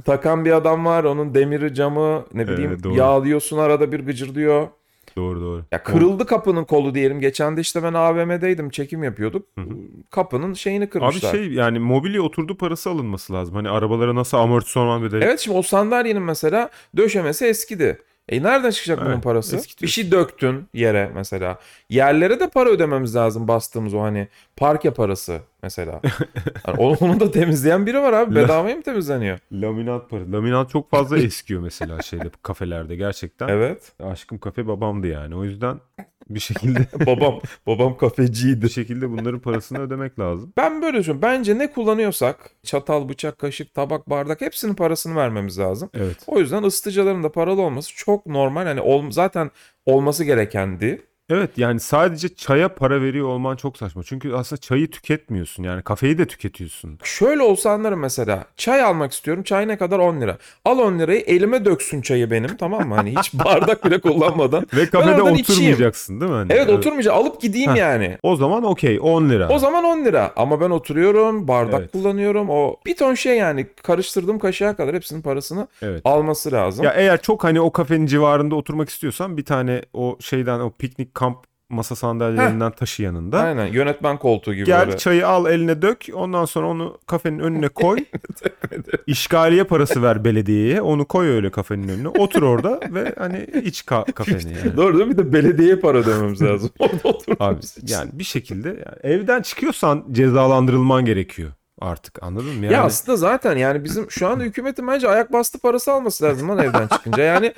[0.06, 1.04] takan bir adam var.
[1.04, 2.96] Onun demiri camı ne bileyim Evet, doğru.
[2.96, 4.68] yağlıyorsun arada bir gıcırdıyor.
[5.16, 5.64] Doğru doğru.
[5.72, 7.20] Ya kırıldı kapının kolu diyelim.
[7.20, 9.46] Geçen de işte ben AVM'deydim çekim yapıyorduk.
[9.58, 9.68] Hı hı.
[10.10, 11.32] Kapının şeyini Abi kırmışlar.
[11.32, 13.56] şey yani mobilya oturdu parası alınması lazım.
[13.56, 15.24] Hani arabalara nasıl amortisman bedeli.
[15.24, 18.02] Evet şimdi o sandalyenin mesela döşemesi eskidi.
[18.30, 19.56] E nereden çıkacak bunun Evet, parası?
[19.56, 19.86] eskitiyorsun.
[19.88, 21.60] Bir şey döktün yere mesela.
[21.90, 26.02] Yerlere de para ödememiz lazım bastığımız o hani parke parası mesela.
[26.68, 28.36] Yani onu, onu da temizleyen biri var abi.
[28.36, 29.40] Bedavaya mı temizleniyor?
[29.52, 30.32] Laminat parası.
[30.32, 33.48] Laminat çok fazla eskiyor mesela şeyde kafelerde gerçekten.
[33.48, 33.92] Evet.
[34.04, 35.36] Aşkım kafe babamdı yani.
[35.36, 35.80] O yüzden
[36.30, 38.62] bir şekilde babam babam kafeciydi.
[38.62, 40.54] bir şekilde bunların parasını ödemek lazım.
[40.58, 41.22] Ben böyle düşünüyorum.
[41.22, 45.90] Bence ne kullanıyorsak çatal, bıçak, kaşık, tabak, bardak hepsinin parasını vermemiz lazım.
[45.94, 46.18] Evet.
[46.28, 48.66] O yüzden ısıtıcıların da paralı olması çok normal.
[48.66, 49.52] Hani ol, zaten
[49.86, 51.02] olması gerekendi.
[51.34, 54.04] Evet yani sadece çaya para veriyor olman çok saçma.
[54.04, 55.64] Çünkü aslında çayı tüketmiyorsun.
[55.64, 57.00] Yani kafeyi de tüketiyorsun.
[57.04, 58.46] Şöyle olsa anlarım mesela.
[58.58, 59.44] Çay almak istiyorum.
[59.44, 60.00] Çay ne kadar?
[60.00, 60.38] 10 lira.
[60.66, 62.96] Al 10 lirayı elime döksün çayı benim tamam mı?
[62.96, 64.68] Hani hiç bardak bile kullanmadan.
[64.74, 65.62] Ve kafede oradan içeyim.
[65.62, 66.38] oturmayacaksın değil mi?
[66.38, 66.54] Hani?
[66.54, 67.18] Evet oturmayacağım.
[67.18, 67.76] Alıp gideyim Heh.
[67.78, 68.18] yani.
[68.24, 69.50] O zaman okey 10 lira.
[69.50, 70.32] O zaman 10 lira.
[70.36, 71.48] Ama ben oturuyorum.
[71.48, 71.92] Bardak Evet.
[71.92, 72.50] kullanıyorum.
[72.50, 73.68] O bir ton şey yani.
[73.84, 76.02] Karıştırdığım kaşığa kadar hepsinin parasını Evet.
[76.06, 76.86] alması lazım.
[76.86, 81.14] Ya eğer çok hani o kafenin civarında oturmak istiyorsan bir tane o şeyden o piknik
[81.24, 81.38] kamp
[81.70, 83.40] masa sandalyelerinden taşı yanında.
[83.40, 83.66] Aynen.
[83.66, 84.98] Yönetmen koltuğu gibi Gel böyle.
[84.98, 86.06] çayı al eline dök.
[86.14, 87.98] Ondan sonra onu kafenin önüne koy.
[89.08, 90.82] İşgaliye parası ver belediyeye.
[90.82, 92.08] Onu koy öyle kafenin önüne.
[92.08, 94.78] Otur orada ve hani iç ka- kafeni yani.
[94.78, 95.14] Doğru değil mi?
[95.14, 96.70] Bir de belediyeye para ödememiz lazım.
[96.80, 97.82] Orada Abi için.
[97.88, 101.50] yani bir şekilde yani evden çıkıyorsan cezalandırılman gerekiyor
[101.84, 102.66] artık anladın mı?
[102.66, 106.50] Yani Ya aslında zaten yani bizim şu an hükümetin bence ayak bastı parası alması lazım
[106.50, 107.24] lan evden çıkınca.
[107.24, 107.54] Yani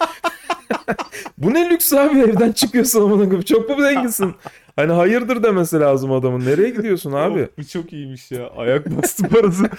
[1.37, 3.41] bu ne lüks abi evden çıkıyorsun amına koyayım.
[3.41, 4.35] Çok mu zenginsin?
[4.75, 6.45] Hani hayırdır demesi lazım adamın.
[6.45, 7.49] Nereye gidiyorsun abi?
[7.57, 8.49] Bu çok iyiymiş ya.
[8.57, 9.69] Ayak bastı parası.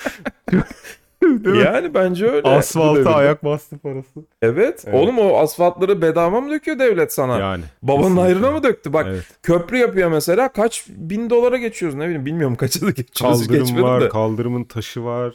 [1.26, 1.62] Değil mi?
[1.62, 2.48] Yani bence öyle.
[2.48, 4.20] Asfalta ayak bastı parası.
[4.42, 4.84] Evet.
[4.86, 4.94] Evet.
[4.94, 7.38] Oğlum o asfaltları bedava mı döküyor devlet sana?
[7.38, 7.64] Yani.
[7.82, 8.22] Babanın kesinlikle.
[8.22, 8.92] hayrına mı döktü?
[8.92, 9.24] Bak Evet.
[9.42, 13.46] köprü yapıyor mesela kaç bin dolara geçiyoruz ne bileyim bilmiyorum kaça da geçiyoruz.
[13.48, 14.08] Kaldırım var, de.
[14.08, 15.34] kaldırımın taşı var.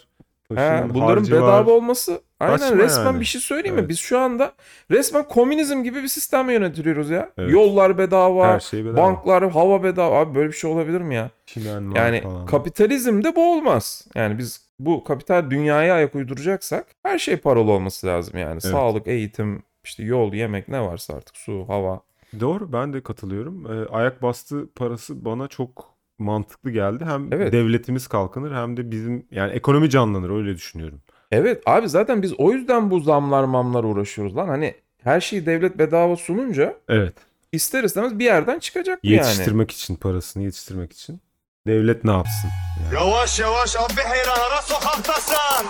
[0.60, 1.66] He, bunların bedava var.
[1.66, 3.20] olması aynen Saçma resmen yani.
[3.20, 3.80] bir şey söyleyeyim mi?
[3.80, 3.90] Evet.
[3.90, 4.52] Biz şu anda
[4.92, 7.30] resmen komünizm gibi bir sistemle yönetiliyoruz ya.
[7.38, 7.52] Evet.
[7.52, 8.98] Yollar bedava, Her şey bedava.
[8.98, 10.20] banklar hava bedava.
[10.20, 11.30] Abi böyle bir şey olabilir mi ya?
[11.46, 12.46] Çimen Yani falan.
[12.46, 14.08] kapitalizmde bu olmaz.
[14.16, 18.62] Yani biz bu kapital dünyaya ayak uyduracaksak her şey paralı olması lazım yani.
[18.62, 22.02] Sağlık, eğitim, işte yol, yemek ne varsa artık su, hava.
[22.40, 23.66] Doğru ben de katılıyorum.
[23.74, 25.91] Ee, ayak bastı parası bana çok
[26.22, 27.06] mantıklı geldi.
[27.06, 27.54] Hem Evet.
[27.54, 31.02] devletimiz kalkınır hem de bizim yani ekonomi canlanır öyle düşünüyorum.
[31.32, 34.48] Evet abi zaten biz o yüzden bu zamlar mamlar uğraşıyoruz lan.
[34.48, 37.14] Hani her şeyi devlet bedava sununca Evet.
[37.52, 39.16] ister istemez bir yerden çıkacak bu yani.
[39.16, 41.22] Yetiştirmek için parasını yetiştirmek için.
[41.68, 42.50] Devlet ne yapsın?
[42.94, 45.68] Yavaş yavaş abi heyranlara sokaktasın.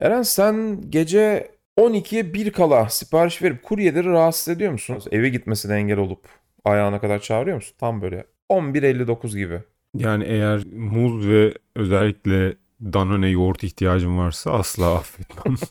[0.00, 4.98] Eren sen gece 12'ye 1 kala sipariş verip kuryeleri rahatsız ediyor musun?
[5.10, 6.24] Eve gitmesine engel olup
[6.64, 7.74] ayağına kadar çağırıyor musun?
[7.80, 9.60] Tam böyle 11.59 gibi.
[9.94, 15.56] Yani eğer muz ve özellikle Danone yoğurt ihtiyacım varsa asla affetmem.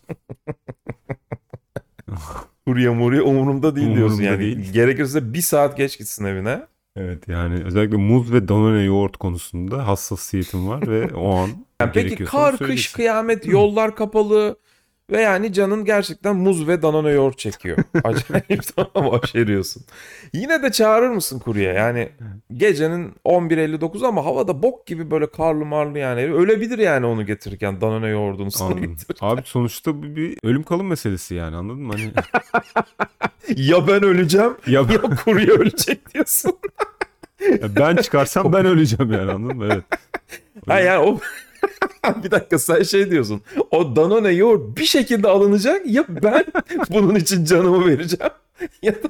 [2.65, 4.39] Kurye murye umurumda değil diyorsun Umurumda yani.
[4.39, 4.73] değil.
[4.73, 6.61] Gerekirse bir saat geç gitsin evine.
[6.95, 11.49] evet yani özellikle muz ve Danone yoğurt konusunda hassasiyetim var ve o an
[11.81, 14.55] Yani peki kar, kış, kıyamet, yollar kapalı
[15.11, 17.77] ve yani canın gerçekten muz ve danone yoğurt çekiyor.
[18.03, 19.83] Acayip tamam aşeriyorsun.
[20.33, 21.73] Yine de çağırır mısın kurye?
[21.73, 22.09] Yani
[22.53, 26.21] gecenin 11.59 ama havada bok gibi böyle karlı marlı yani.
[26.33, 28.89] Ölebilir yani onu getirirken danone yoğurdunu sana Anladım.
[28.89, 29.27] getirirken.
[29.27, 31.93] Abi sonuçta bu bir ölüm kalım meselesi yani anladın mı?
[31.93, 32.11] Hani
[33.69, 36.53] Ya ben öleceğim ya ya kurye ölecek diyorsun.
[37.41, 39.65] ya ben çıkarsam ben öleceğim yani anladın mı?
[39.71, 39.83] Evet.
[40.67, 41.19] Ha yani o
[42.23, 43.41] bir dakika sen şey diyorsun.
[43.71, 46.45] O Danone yoğurt bir şekilde alınacak ya ben
[46.89, 48.31] bunun için canımı vereceğim
[48.81, 49.07] ya da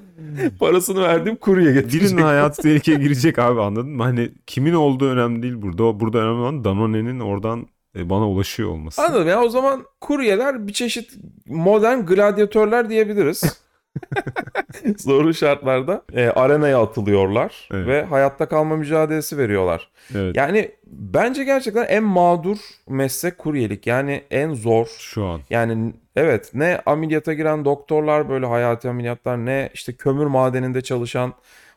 [0.60, 2.02] parasını verdiğim kurye getirecek.
[2.02, 4.04] Birinin hayatı tehlikeye girecek abi anladın mı?
[4.04, 6.00] Hani kimin olduğu önemli değil burada.
[6.00, 9.02] Burada önemli olan Danone'nin oradan e, bana ulaşıyor olması.
[9.02, 13.62] Anladım ya o zaman kuryeler bir çeşit modern gladyatörler diyebiliriz.
[14.98, 17.88] Zorlu şartlarda e, arenaya atılıyorlar Evet.
[17.88, 19.90] ve hayatta kalma mücadelesi veriyorlar.
[20.16, 20.36] Evet.
[20.38, 22.58] Yani bence gerçekten en mağdur
[22.90, 23.88] meslek kuryelik.
[23.88, 24.88] Yani en zor.
[25.00, 25.42] Şu an.
[25.50, 31.34] Yani evet ne ameliyata giren doktorlar böyle hayati ameliyatlar ne işte kömür madeninde çalışan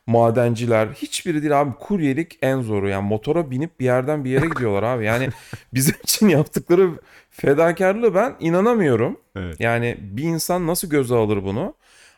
[0.07, 4.83] madenciler hiçbiri değil abi kuryelik en zoru yani motora binip bir yerden bir yere gidiyorlar
[4.83, 5.29] abi yani
[5.73, 6.89] bizim için yaptıkları
[7.29, 9.55] fedakarlığı ben inanamıyorum Evet.
[9.59, 11.73] yani bir insan nasıl göze alır bunu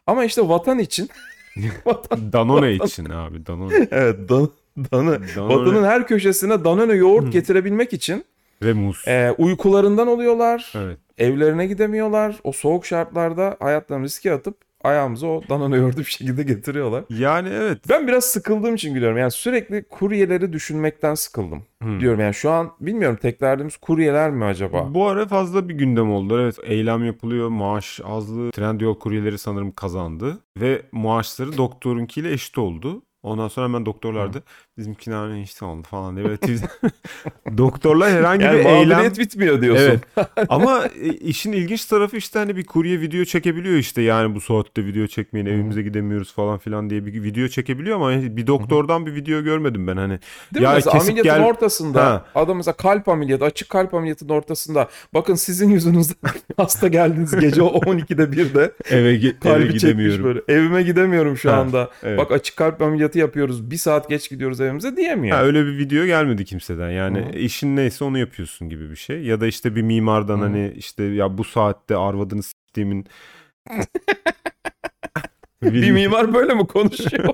[0.07, 1.09] ama işte vatan için
[1.85, 3.45] vatan, Danone için abi.
[3.45, 3.87] Danone.
[3.91, 4.49] evet dan,
[4.91, 8.25] danı, Danone vatanın her köşesine Danone yoğurt getirebilmek için
[8.61, 9.03] ve muz.
[9.07, 10.97] e, uykularından oluyorlar Evet.
[11.17, 12.35] Evlerine gidemiyorlar.
[12.43, 17.03] O soğuk şartlarda hayatlarını riske atıp ayağımıza o Danone yoğurdu bir şekilde getiriyorlar.
[17.09, 17.79] Yani evet.
[17.89, 19.17] Ben biraz sıkıldığım için gülüyorum.
[19.17, 21.63] Yani sürekli kuryeleri düşünmekten sıkıldım.
[21.83, 21.99] Hı.
[21.99, 24.93] Diyorum yani şu an bilmiyorum tek derdimiz kuryeler mi acaba?
[24.93, 26.41] Bu ara fazla bir gündem oldu.
[26.41, 27.49] Evet eylem yapılıyor.
[27.49, 28.51] Maaş azlığı.
[28.51, 30.39] Trendyol kuryeleri sanırım kazandı.
[30.57, 33.01] Ve maaşları doktorunkiyle eşit oldu.
[33.23, 34.41] Ondan sonra hemen doktorlar da
[34.77, 36.37] bizimkine hani eşit oldu falan diye böyle
[37.57, 40.01] Doktorlar herhangi Yani bir eylem bitmiyor diyorsun.
[40.17, 40.27] Evet.
[40.49, 44.85] Ama e, işin ilginç tarafı işte hani bir kurye video çekebiliyor işte yani bu saatte
[44.85, 49.41] video çekmeyin evimize gidemiyoruz falan filan diye bir video çekebiliyor ama bir doktordan bir video
[49.43, 50.19] görmedim ben hani.
[50.53, 50.63] Değil mi?
[50.63, 52.25] Ya Mesela kesip ameliyatın gel- ortasında Ha.
[52.35, 56.15] adam mesela kalp ameliyatı açık kalp ameliyatının ortasında bakın sizin yüzünüzden
[56.57, 60.23] hasta geldiniz gece 12'de 1'de Eve, ge- eve kalbi gidemiyorum.
[60.25, 62.19] böyle evime gidemiyorum şu Ha, anda evet.
[62.19, 65.37] bak açık kalp ameliyatı yapıyoruz bir saat geç gidiyoruz evimize diyemiyor.
[65.37, 66.89] Ha, öyle bir video gelmedi kimseden.
[66.89, 67.37] Yani Hı.
[67.37, 69.23] işin neyse onu yapıyorsun gibi bir şey.
[69.23, 70.41] Ya da işte bir mimardan Hı.
[70.41, 73.07] hani işte ya bu saatte arvadını s**tiğimin
[75.61, 77.33] Bir mimar böyle mi konuşuyor?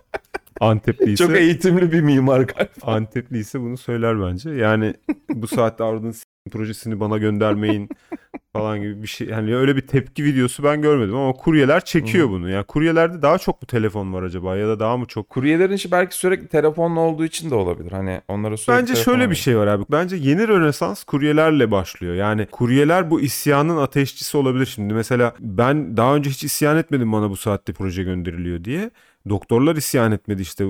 [0.60, 2.72] Antepliyse Çok eğitimli bir mimar galiba.
[2.82, 4.50] Antepliyse bunu söyler bence.
[4.50, 4.94] Yani
[5.28, 7.88] bu saatte arvadını s**tin projesini bana göndermeyin
[8.52, 9.28] falan gibi bir şey.
[9.28, 12.32] Yani öyle bir tepki videosu ben görmedim ama kuryeler çekiyor Hı.
[12.32, 12.50] bunu.
[12.50, 15.90] Yani kuryelerde daha çok mu telefon var acaba ya da daha mı çok Kuryelerin işi
[15.90, 17.92] belki sürekli telefonla olduğu için de olabilir.
[17.92, 19.34] Hani onlara sürekli Bence şöyle bir var.
[19.34, 19.84] şey var abi.
[19.90, 22.14] Bence yeni Rönesans kuryelerle başlıyor.
[22.14, 24.94] Yani kuryeler bu isyanın ateşçisi olabilir şimdi.
[24.94, 28.90] Mesela ben daha önce hiç isyan etmedim bana bu saatte proje gönderiliyor diye.
[29.28, 30.64] Doktorlar isyan etmedi işte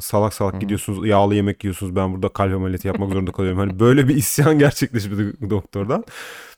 [0.00, 0.58] salak salak Hı.
[0.58, 3.58] gidiyorsunuz yağlı yemek yiyorsunuz ben burada kalp ameliyatı yapmak zorunda kalıyorum.
[3.58, 6.04] Hani böyle bir isyan gerçekleşmedi doktordan.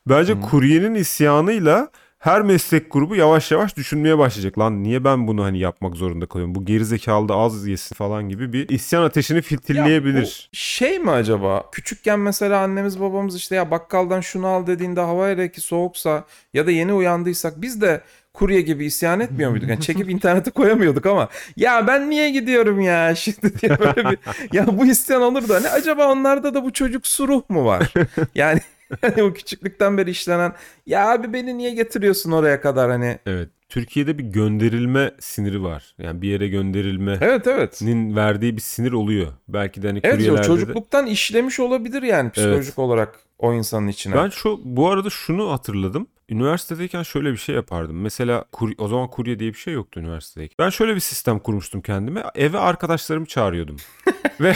[0.08, 0.40] Bence Hı.
[0.40, 4.58] kuryenin isyanıyla her meslek grubu yavaş yavaş düşünmeye başlayacak.
[4.58, 6.54] Lan niye ben bunu hani yapmak zorunda kalıyorum?
[6.54, 10.48] Bu gerizekalı da az yesin falan gibi bir isyan ateşini fitilleyebilir.
[10.52, 11.64] şey mi acaba?
[11.72, 16.66] Küçükken mesela annemiz babamız işte ya bakkaldan şunu al dediğinde hava hele ki soğuksa ya
[16.66, 18.00] da yeni uyandıysak biz de
[18.34, 19.68] kurye gibi isyan etmiyor muyduk?
[19.68, 24.18] Yani çekip internete koyamıyorduk ama ya ben niye gidiyorum ya şimdi diye böyle bir
[24.52, 25.54] ya bu isyan olurdu.
[25.54, 27.92] Hani acaba onlarda da bu çocuk ruh mu var?
[28.34, 28.60] Yani
[29.00, 30.52] hani o küçüklükten beri işlenen
[30.86, 33.48] ya abi beni niye getiriyorsun oraya kadar hani Evet.
[33.68, 35.94] Türkiye'de bir gönderilme siniri var.
[35.98, 37.82] Yani bir yere gönderilmenin Evet evet.
[38.16, 39.32] verdiği bir sinir oluyor.
[39.48, 44.14] Belki de hani Evet kuryelerde de- çocukluktan işlemiş olabilir yani psikolojik olarak o insanın içine.
[44.14, 46.06] Ben şu bu arada şunu hatırladım.
[46.28, 48.00] Üniversitedeyken şöyle bir şey yapardım.
[48.00, 50.54] Mesela kur- o zaman kurye diye bir şey yoktu üniversitedeyken.
[50.58, 52.24] Ben şöyle bir sistem kurmuştum kendime.
[52.34, 53.76] Eve arkadaşlarımı çağırıyordum.
[54.40, 54.54] ve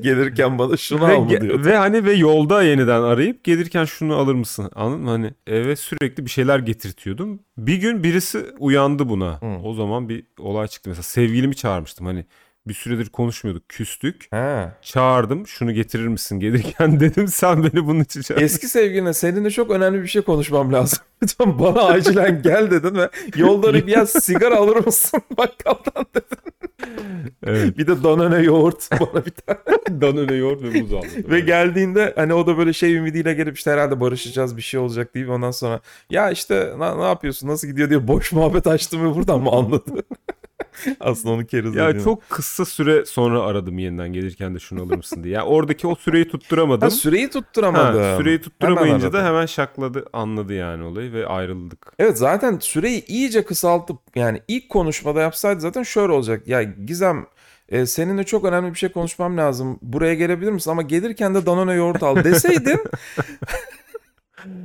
[0.00, 1.64] Gelirken bana şunu ve, al mı diyordu.
[1.64, 4.70] ve hani ve yolda yeniden arayıp gelirken şunu alır mısın?
[4.74, 5.10] Anladın mı?
[5.10, 7.40] Hani eve sürekli bir şeyler getirtiyordum.
[7.58, 9.40] Bir gün birisi uyandı buna.
[9.42, 9.46] Hı.
[9.64, 10.90] O zaman bir olay çıktı.
[10.90, 12.06] Mesela sevgilimi çağırmıştım.
[12.06, 12.24] Hani
[12.68, 13.68] bir süredir konuşmuyorduk.
[13.68, 14.26] Küstük.
[14.32, 14.68] He.
[14.82, 15.46] Çağırdım.
[15.46, 17.28] Şunu getirir misin gelirken dedim.
[17.28, 18.44] Sen beni bunun için çağırdın.
[18.44, 20.98] Eski sevgiline seninle çok önemli bir şey konuşmam lazım.
[21.22, 26.38] Lütfen bana acilen gel dedin ve yolda bir biraz sigara alır mısın bakkaldan dedin.
[27.46, 27.78] Evet.
[27.78, 30.00] Bir de Danone yoğurt bana bir tane.
[30.00, 31.08] Danone yoğurt ve buz aldım.
[31.16, 35.14] Ve geldiğinde hani o da böyle şey ümidiyle gelip işte herhalde barışacağız bir şey olacak
[35.14, 39.14] deyip ondan sonra ya işte ne, ne yapıyorsun nasıl gidiyor diye boş muhabbet açtım ve
[39.14, 40.02] buradan mı anladı?
[41.00, 42.04] Aslında onu keriz Ya dediğini.
[42.04, 45.34] çok kısa süre sonra aradım yeniden gelirken de şunu alır mısın diye.
[45.34, 46.80] Yani oradaki o süreyi tutturamadım.
[46.80, 48.02] Ha, süreyi tutturamadım.
[48.02, 49.20] Ha, süreyi Hemen tutturamayınca aradım.
[49.20, 51.92] da hemen şakladı anladı yani olayı ve ayrıldık.
[51.98, 56.48] Evet zaten süreyi iyice kısaltıp yani ilk konuşmada yapsaydı zaten şöyle olacak.
[56.48, 57.26] Ya Gizem
[57.68, 59.78] e, seninle çok önemli bir şey konuşmam lazım.
[59.82, 60.70] Buraya gelebilir misin?
[60.70, 62.80] Ama gelirken de Danone yoğurt al deseydin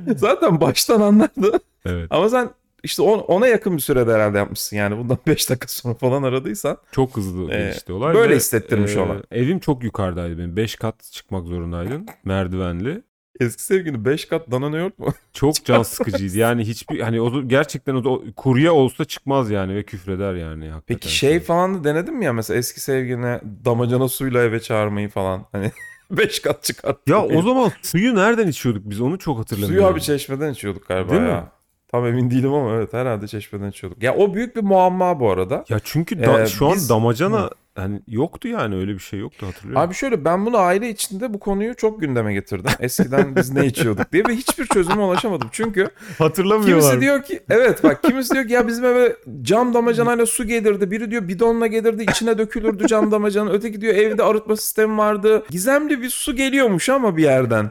[0.16, 1.60] zaten baştan anlardı.
[1.86, 2.06] Evet.
[2.10, 2.48] Ama sen
[2.84, 4.76] işte on- ona yakın bir sürede herhalde yapmışsın.
[4.76, 6.78] Yani bundan 5 dakika sonra falan aradıysan.
[6.92, 8.14] Çok hızlı Ee, gelişti olay.
[8.14, 9.16] böyle ve, hissettirmiş ona.
[9.30, 10.56] Evim çok yukarıdaydı benim.
[10.56, 12.06] 5 kat çıkmak zorundaydın.
[12.24, 13.02] Merdivenli.
[13.40, 15.06] Eski sevgili 5 kat Danone yoğurt mu?
[15.32, 16.38] Çok can sıkıcıydı.
[16.38, 20.68] Yani hiçbir hani o gerçekten o, o kurye olsa çıkmaz yani ve küfreder yani.
[20.68, 20.82] Hakikaten.
[20.86, 25.46] Peki şey falan da denedin mi ya mesela eski sevgiline damacana suyla eve çağırmayı falan.
[25.52, 25.70] Hani
[26.10, 27.08] 5 kat çıkart.
[27.08, 29.76] Ya o zaman suyu nereden içiyorduk biz onu çok hatırlamıyorum.
[29.76, 31.40] Suyu abi çeşmeden içiyorduk galiba Değil ya.
[31.40, 31.46] mi?
[31.94, 34.02] Tam emin değilim ama evet herhalde çeşmeden içiyorduk.
[34.02, 35.64] Ya o büyük bir muamma bu arada.
[35.68, 39.46] Ya çünkü da- Ee, şu an biz- damacana hani yoktu yani öyle bir şey yoktu
[39.46, 39.82] hatırlıyorum.
[39.82, 42.70] Abi şöyle ben bunu aile içinde bu konuyu çok gündeme getirdim.
[42.80, 45.48] Eskiden biz ne içiyorduk diye ve hiçbir çözüme ulaşamadım.
[45.52, 46.80] Çünkü hatırlamıyorlar.
[46.90, 50.90] kimisi diyor ki evet bak kimisi diyor ki ya bizim eve cam damacanayla su gelirdi.
[50.90, 53.50] Biri diyor bidonla gelirdi içine dökülürdü cam damacanın.
[53.50, 55.42] Öteki diyor evde arıtma sistemi vardı.
[55.50, 57.70] Gizemli bir su geliyormuş ama bir yerden.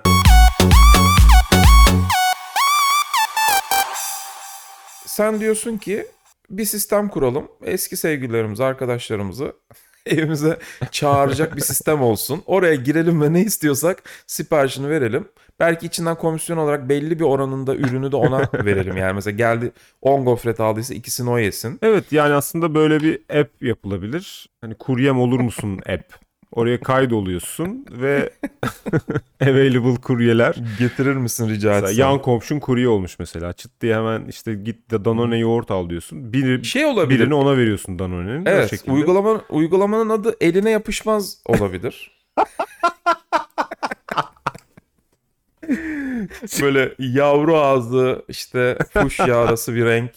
[5.13, 6.05] Sen diyorsun ki
[6.49, 7.47] bir sistem kuralım.
[7.63, 9.53] Eski sevgililerimizi, arkadaşlarımızı
[10.05, 10.59] evimize
[10.91, 12.43] çağıracak bir sistem olsun.
[12.45, 15.27] Oraya girelim ve ne istiyorsak siparişini verelim.
[15.59, 18.97] Belki içinden komisyon olarak belli bir oranında ürünü de ona verelim.
[18.97, 19.71] Yani mesela geldi
[20.01, 21.79] 10 gofret aldıysa ikisini o yesin.
[21.81, 24.49] Evet yani aslında böyle bir app yapılabilir.
[24.61, 26.22] Hani kuryem olur musun app.
[26.53, 28.29] Oraya kaydoluyorsun ve
[29.41, 30.55] available kuryeler.
[30.79, 31.97] Getirir misin rica etsem?
[31.97, 33.53] yan komşun kurye olmuş mesela.
[33.53, 36.33] Çıt diye hemen işte git de Danone yoğurt al diyorsun.
[36.33, 37.19] Bir, şey olabilir.
[37.19, 38.45] birini ona veriyorsun Danone'nin.
[38.45, 38.91] Evet, şekilde.
[39.49, 42.23] uygulamanın, adı eline yapışmaz olabilir.
[46.61, 50.11] Böyle yavru ağzı işte fuşya arası bir renk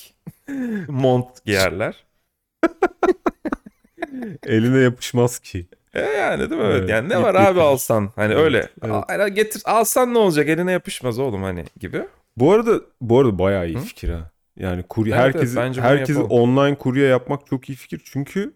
[0.89, 2.05] mont giyerler.
[4.47, 5.67] Eline yapışmaz ki.
[5.97, 6.67] E yani değil mi?
[6.67, 6.79] Evet.
[6.79, 8.69] Evet, Yani ne var abi alsan hani Evet, öyle.
[8.85, 8.95] evet.
[9.09, 12.03] Aa, getir alsan ne olacak eline yapışmaz oğlum hani gibi.
[12.37, 13.81] Bu arada bu arada bayağı iyi Hı?
[13.81, 14.31] fikir ha.
[14.59, 18.03] Yani kurye Evet, herkesi evet, herkesi online kurye yapmak çok iyi fikir.
[18.05, 18.53] Çünkü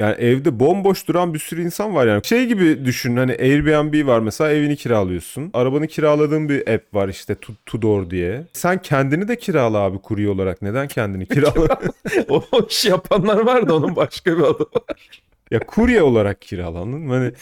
[0.00, 2.24] yani evde bomboş duran bir sürü insan var yani.
[2.24, 5.50] Şey gibi düşün hani Airbnb var mesela evini kiralıyorsun.
[5.54, 8.44] Arabanı kiraladığın bir app var işte Tu- Tudor diye.
[8.52, 10.62] Sen kendini de kirala abi kurye olarak.
[10.62, 11.80] Neden kendini kirala?
[12.28, 15.20] o işi yapanlar var da onun başka bir adı var.
[15.50, 17.14] Ya kurye olarak kirala anladın mı?
[17.14, 17.32] Hani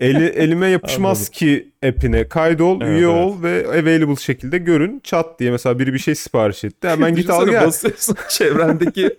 [0.00, 1.32] eli, elime yapışmaz Anladım.
[1.32, 3.24] ki app'ine kaydol, Evet, üye evet.
[3.24, 5.00] ol ve available şekilde görün.
[5.04, 6.88] Çat diye mesela biri bir şey sipariş etti.
[6.88, 7.66] Hemen git al gel.
[7.66, 9.16] basıyorsun çevrendeki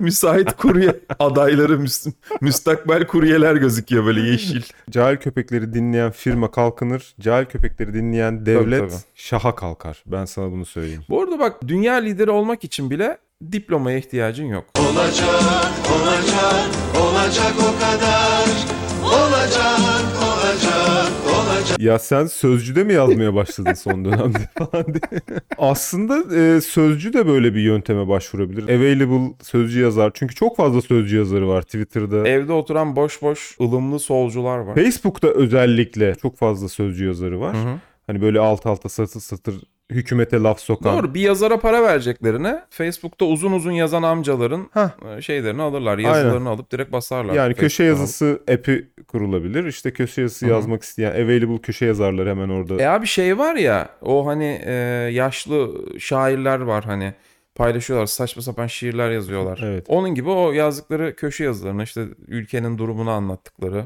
[0.00, 4.62] müsait kurye adayları müs- müstakbel kuryeler gözüküyor böyle yeşil.
[4.90, 7.14] Cahil köpekleri dinleyen firma kalkınır.
[7.20, 9.00] Cahil köpekleri dinleyen devlet Tabii, tabii.
[9.14, 10.02] şaha kalkar.
[10.06, 11.02] Ben sana bunu söyleyeyim.
[11.08, 13.18] Bu arada bak dünya lideri olmak için bile
[13.52, 14.64] diplomaya ihtiyacın yok.
[14.78, 18.82] Olacak, olacak, olacak o kadar.
[19.04, 19.80] Olacak,
[20.22, 21.80] olacak, olacak.
[21.80, 25.22] Ya sen sözcüde mi yazmaya başladın son dönemde falan diye.
[25.58, 28.62] Aslında e, sözcü de böyle bir yönteme başvurabilir.
[28.62, 30.10] Available sözcü yazar.
[30.14, 32.28] Çünkü çok fazla sözcü yazarı var Twitter'da.
[32.28, 34.74] Evde oturan boş boş ılımlı solcular var.
[34.74, 37.56] Facebook'ta özellikle çok fazla sözcü yazarı var.
[37.56, 37.74] Hı hı.
[38.06, 39.54] Hani böyle alt alta satır satır
[39.92, 40.96] hükümete laf sokan.
[40.96, 44.90] Doğru bir yazara para vereceklerine Facebook'ta uzun uzun yazan amcaların Hah.
[45.16, 45.98] e, şeylerini alırlar.
[45.98, 47.34] Yazılarını alıp direkt basarlar.
[47.34, 49.64] Yani köşe Facebook'tan yazısı app'i kurulabilir.
[49.64, 50.54] İşte köşe yazısı Hı hı.
[50.54, 52.82] yazmak isteyen available köşe yazarları hemen orada.
[52.82, 54.72] E abi şey var ya o hani e,
[55.12, 57.14] yaşlı şairler var hani
[57.54, 58.06] paylaşıyorlar.
[58.06, 59.60] Saçma sapan şiirler yazıyorlar.
[59.64, 59.84] Evet.
[59.88, 63.84] Onun gibi o yazdıkları köşe yazılarını işte ülkenin durumunu anlattıkları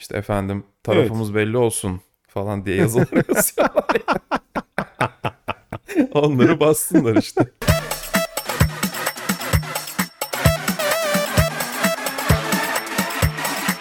[0.00, 3.86] işte efendim tarafımız belli olsun falan diye yazılar yazıyorlar.
[6.12, 7.44] Onları bassınlar işte.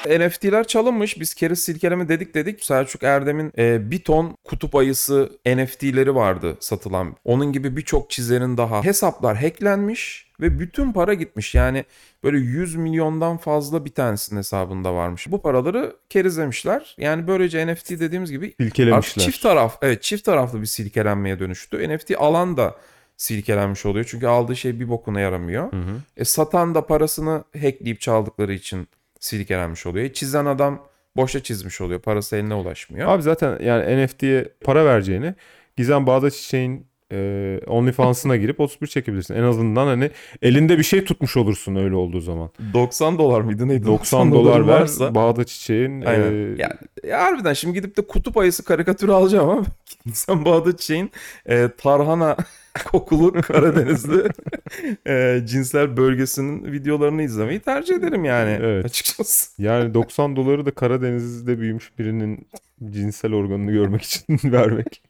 [0.05, 1.19] NFT'ler çalınmış.
[1.19, 2.63] Biz keriz silkeleme dedik dedik.
[2.63, 7.15] Selçuk Erdem'in e, bir ton kutup ayısı NFT'leri vardı satılan.
[7.23, 8.83] Onun gibi birçok çizerin daha.
[8.83, 11.55] Hesaplar hacklenmiş ve bütün para gitmiş.
[11.55, 11.85] Yani
[12.23, 15.31] böyle 100 milyondan fazla bir tanesinin hesabında varmış.
[15.31, 16.95] Bu paraları kerizlemişler.
[16.97, 18.53] Yani böylece NFT dediğimiz gibi
[18.97, 21.95] Artık çift taraf, evet çift taraflı bir silkelenmeye dönüştü.
[21.95, 22.75] NFT alan da
[23.17, 24.05] silkelenmiş oluyor.
[24.09, 25.71] Çünkü aldığı şey bir bokuna yaramıyor.
[25.71, 26.01] Hı hı.
[26.17, 28.87] E, satan da parasını hackleyip çaldıkları için
[29.19, 30.05] silkelenmiş oluyor.
[30.05, 31.99] E, çizen adam boşa çizmiş oluyor.
[31.99, 33.09] Parası eline ulaşmıyor.
[33.09, 35.35] Abi zaten yani NFT'ye para vereceğini
[35.77, 39.35] Gizem Bağdaçiçek'in e, OnlyFans'ına girip 31 çekebilirsin.
[39.35, 42.49] En azından hani elinde bir şey tutmuş olursun öyle olduğu zaman.
[42.73, 43.85] 90 dolar mıydı neydi?
[43.85, 45.15] 90 dolar ver varsa.
[45.15, 46.55] Bağdaçiçek'in e, Aynen.
[46.57, 49.63] Ya, ya harbiden şimdi gidip de kutup ayısı karikatürü alacağım ama
[50.13, 51.11] sen Bağdat Çiçek'in
[51.49, 52.37] e, tarhana
[52.91, 54.23] kokulu Karadenizli
[55.07, 58.85] e, cinsel bölgesinin videolarını izlemeyi tercih ederim yani Evet.
[58.85, 59.61] açıkçası.
[59.61, 62.47] yani 90 doları da Karadeniz'de büyümüş birinin
[62.91, 65.01] cinsel organını görmek için vermek.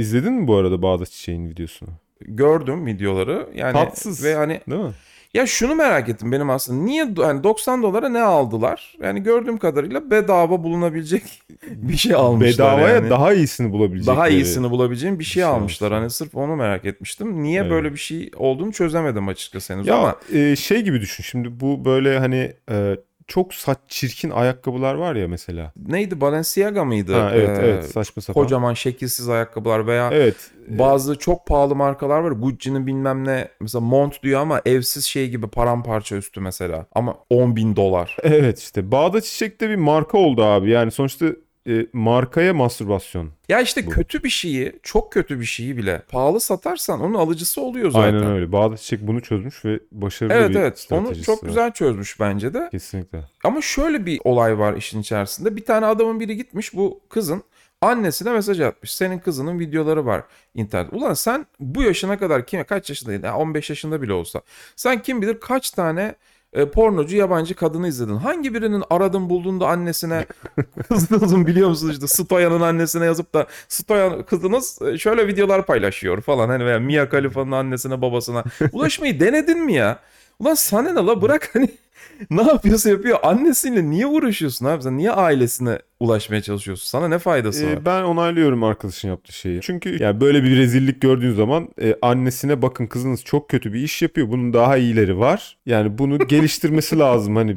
[0.00, 1.90] İzledin mi bu arada Bağdaçiçek'in videosunu?
[2.20, 4.24] Gördüm videoları yani Tatsız.
[4.24, 4.90] ve hani Değil mi?
[5.34, 8.94] ya şunu merak ettim benim aslında niye hani 90 dolara ne aldılar?
[9.02, 11.22] Yani gördüğüm kadarıyla bedava bulunabilecek
[11.70, 13.10] bir şey almışlar Bedavaya yani.
[13.10, 14.16] daha iyisini bulabilecekleri.
[14.16, 15.60] daha iyisini bulabileceğim bir şey, şey almışlar.
[15.86, 15.92] almışlar.
[16.00, 17.42] Hani sırf onu merak etmiştim.
[17.42, 17.70] Niye Evet.
[17.70, 21.84] böyle bir şey olduğunu çözemedim açıkçası henüz Ya ama e, şey gibi düşün şimdi bu
[21.84, 22.96] böyle hani e,
[23.30, 25.72] çok saç çirkin ayakkabılar var ya mesela.
[25.88, 27.14] neydi Balenciaga mıydı?
[27.14, 28.42] Ha, evet Ee, evet saçma sapan.
[28.42, 30.50] Kocaman şekilsiz ayakkabılar veya Evet.
[30.68, 32.30] bazı çok pahalı markalar var.
[32.30, 36.86] Gucci'nin bilmem ne mesela mont diyor ama evsiz şey gibi paramparça üstü mesela.
[36.92, 38.16] Ama 10 bin dolar.
[38.22, 40.70] Evet işte Bağda Çiçek de bir marka oldu abi.
[40.70, 41.26] Yani sonuçta
[41.68, 43.30] e, markaya mastürbasyon.
[43.48, 43.90] Ya işte Bu.
[43.90, 48.14] kötü bir şeyi, çok kötü bir şeyi bile pahalı satarsan onun alıcısı oluyor zaten.
[48.14, 48.52] Aynen öyle.
[48.52, 50.86] Bağda Çiçek bunu çözmüş ve başarılı Evet bir evet.
[50.90, 51.48] Onu stratejisi çok var.
[51.48, 52.68] güzel çözmüş bence de.
[52.70, 53.24] Kesinlikle.
[53.44, 55.56] Ama şöyle bir olay var işin içerisinde.
[55.56, 57.42] Bir tane adamın biri gitmiş bu kızın
[57.80, 58.94] annesine mesaj atmış.
[58.94, 60.22] Senin kızının videoları var
[60.54, 60.92] internet.
[60.92, 63.26] Ulan sen bu yaşına kadar kime kaç yaşındaydın?
[63.26, 64.40] Ya 15 yaşında bile olsa.
[64.76, 66.14] Sen kim bilir kaç tane
[66.52, 68.16] e, pornocu yabancı kadını izledin.
[68.16, 70.26] Hangi birinin aradın buldun da annesine
[70.88, 76.48] kızınızın biliyor musunuz işte Stoyan'ın annesine yazıp da Stoyan kızınız e, şöyle videolar paylaşıyor falan.
[76.48, 79.98] Hani veya Mia Khalifa'nın annesine babasına ulaşmayı denedin mi ya?
[80.40, 81.68] Ulan sana ne la bırak hani
[82.30, 83.18] ne yapıyorsa yapıyor.
[83.22, 84.96] Annesiyle niye uğraşıyorsun abi sen?
[84.98, 86.88] Niye ailesine ulaşmaya çalışıyorsun?
[86.88, 87.72] Sana ne faydası var?
[87.72, 89.60] Ee, ben onaylıyorum arkadaşın yaptığı şeyi.
[89.60, 94.02] Çünkü yani böyle bir rezillik gördüğün zaman e, annesine bakın kızınız çok kötü bir iş
[94.02, 94.28] yapıyor.
[94.30, 95.58] Bunun daha iyileri var.
[95.66, 97.36] Yani bunu geliştirmesi lazım.
[97.36, 97.56] Hani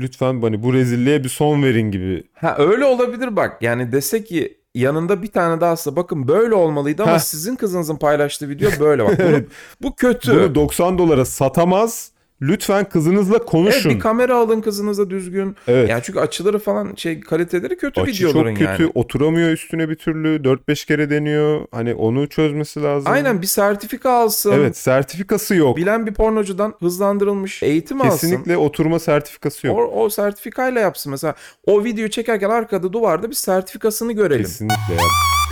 [0.00, 2.24] lütfen hani bu rezilliğe bir son verin gibi.
[2.34, 3.62] Ha öyle olabilir bak.
[3.62, 7.18] Yani dese ki yanında bir tane daha ise bakın böyle olmalıydı ama Heh.
[7.18, 9.18] sizin kızınızın paylaştığı video böyle bak.
[9.24, 9.44] Bunu-
[9.82, 10.32] bu kötü.
[10.32, 12.12] Bunu 90 dolara satamaz.
[12.42, 13.94] Lütfen kızınızla Evet konuşun.
[13.94, 15.56] bir kamera alın kızınıza düzgün.
[15.68, 15.88] Evet.
[15.90, 18.82] Yani çünkü açıları falan şey kaliteleri kötü Açı videoların çok kötü.
[18.82, 18.92] yani.
[18.94, 20.42] Oturamıyor üstüne bir türlü.
[20.42, 21.66] 4-5 kere deniyor.
[21.72, 23.12] Hani onu çözmesi lazım.
[23.12, 24.52] Aynen bir sertifika alsın.
[24.52, 25.76] Evet sertifikası yok.
[25.76, 28.10] Bilen bir pornocudan hızlandırılmış eğitim alsın.
[28.10, 29.78] Kesinlikle oturma sertifikası yok.
[29.78, 31.34] O, o sertifikayla yapsın mesela.
[31.66, 34.42] O videoyu çekerken arkada duvarda bir sertifikasını görelim.
[34.44, 35.00] Kesinlikle ya.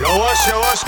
[0.09, 0.85] Yavaş yavaş.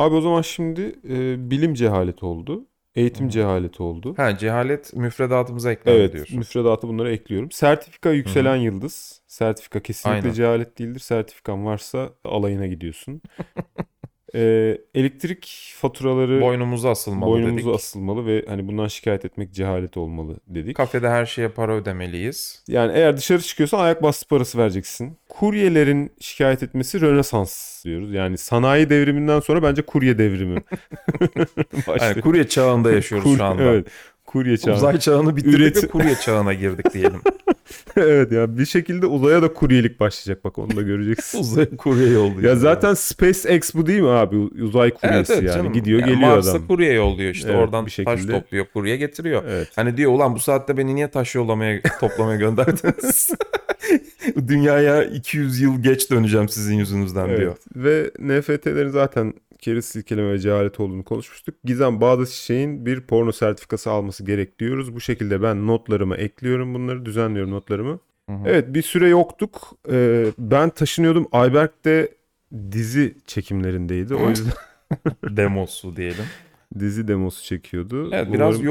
[0.00, 2.66] Abi o zaman şimdi e, bilim cehaleti oldu.
[2.94, 4.14] Eğitim cehaleti oldu.
[4.16, 6.38] Ha cehalet müfredatımıza eklendi Evet, diyorsun.
[6.38, 7.50] müfredatı bunlara ekliyorum.
[7.50, 9.22] Sertifika yükselen yıldız.
[9.26, 10.32] Sertifika kesinlikle Aynen.
[10.32, 11.00] cehalet değildir.
[11.00, 13.22] Sertifikan varsa alayına gidiyorsun.
[14.34, 17.74] Ee, elektrik faturaları Boynumuza asılmalı boynumuza dedik.
[17.74, 20.76] asılmalı ve hani bundan şikayet etmek cehalet olmalı dedik.
[20.76, 22.64] Kafede her şeye para ödemeliyiz.
[22.68, 25.16] Yani eğer dışarı çıkıyorsan ayak bastı parası vereceksin.
[25.28, 28.12] Kuryelerin şikayet etmesi Rönesans diyoruz.
[28.12, 30.62] Yani sanayi devriminden sonra bence kurye devrimi.
[32.00, 33.62] Yani kurye çağında yaşıyoruz Kur- şu anda.
[33.62, 33.86] Evet.
[34.30, 34.74] Kurye çağı.
[34.74, 37.20] Uzay çağını bitirdik ve Üretim- kurye çağına girdik diyelim.
[37.96, 41.38] evet ya bir şekilde uzaya da kuryelik başlayacak bak onu da göreceksin.
[41.40, 42.42] Uzay kurye yolluyor.
[42.42, 44.36] ya zaten SpaceX bu değil mi abi?
[44.36, 45.46] Uzay kuryesi yani.
[45.48, 45.72] canım.
[45.72, 46.66] Gidiyor Yani geliyor Mars'a adam.
[46.66, 48.32] kurye yolluyor işte Evet, oradan bir taş şekilde.
[48.32, 49.42] topluyor kurye getiriyor.
[49.48, 49.68] Evet.
[49.76, 53.30] Hani diyor ulan bu saatte beni niye taş yollamaya toplamaya gönderdiniz?
[54.48, 57.56] Dünyaya 200 yıl geç döneceğim sizin yüzünüzden diyor.
[57.76, 57.76] Evet.
[57.76, 61.54] Ve NFT'lerin zaten keriz silkeleme ve cehalet olduğunu konuşmuştuk.
[61.64, 64.94] Gizem Bağdat Çiçek'in bir porno sertifikası alması gerek diyoruz.
[64.94, 67.98] Bu şekilde ben notlarıma ekliyorum bunları, düzenliyorum notlarımı.
[68.30, 68.42] Hı hı.
[68.46, 69.72] Evet bir süre yoktuk.
[69.90, 71.28] Ee, ben taşınıyordum.
[71.32, 72.14] Ayberk de
[72.72, 74.14] dizi çekimlerindeydi.
[74.14, 74.52] O yüzden
[75.36, 76.24] Demosu diyelim.
[76.78, 78.10] dizi demosu çekiyordu.
[78.12, 78.62] Evet biraz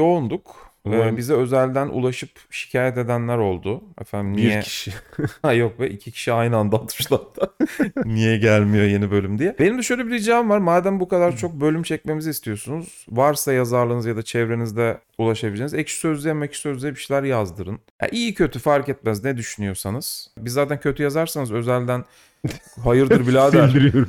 [0.84, 1.14] Umarım.
[1.14, 3.82] Ee, bize özelden ulaşıp şikayet edenler oldu.
[4.00, 4.60] Efendim bir niye?
[4.60, 4.92] kişi.
[5.42, 7.50] Ha yok be iki kişi aynı anda atmışlar da.
[8.04, 9.56] niye gelmiyor yeni bölüm diye.
[9.58, 10.58] Benim de şöyle bir ricam var.
[10.58, 13.06] Madem bu kadar çok bölüm çekmemizi istiyorsunuz.
[13.08, 17.78] Varsa yazarlığınız ya da çevrenizde ulaşabileceğiniz ekşi sözlüğe mekşi sözlüğe bir şeyler yazdırın.
[18.02, 20.30] Ya iyi kötü fark etmez ne düşünüyorsanız.
[20.38, 22.04] Biz zaten kötü yazarsanız özelden
[22.84, 23.70] hayırdır birader.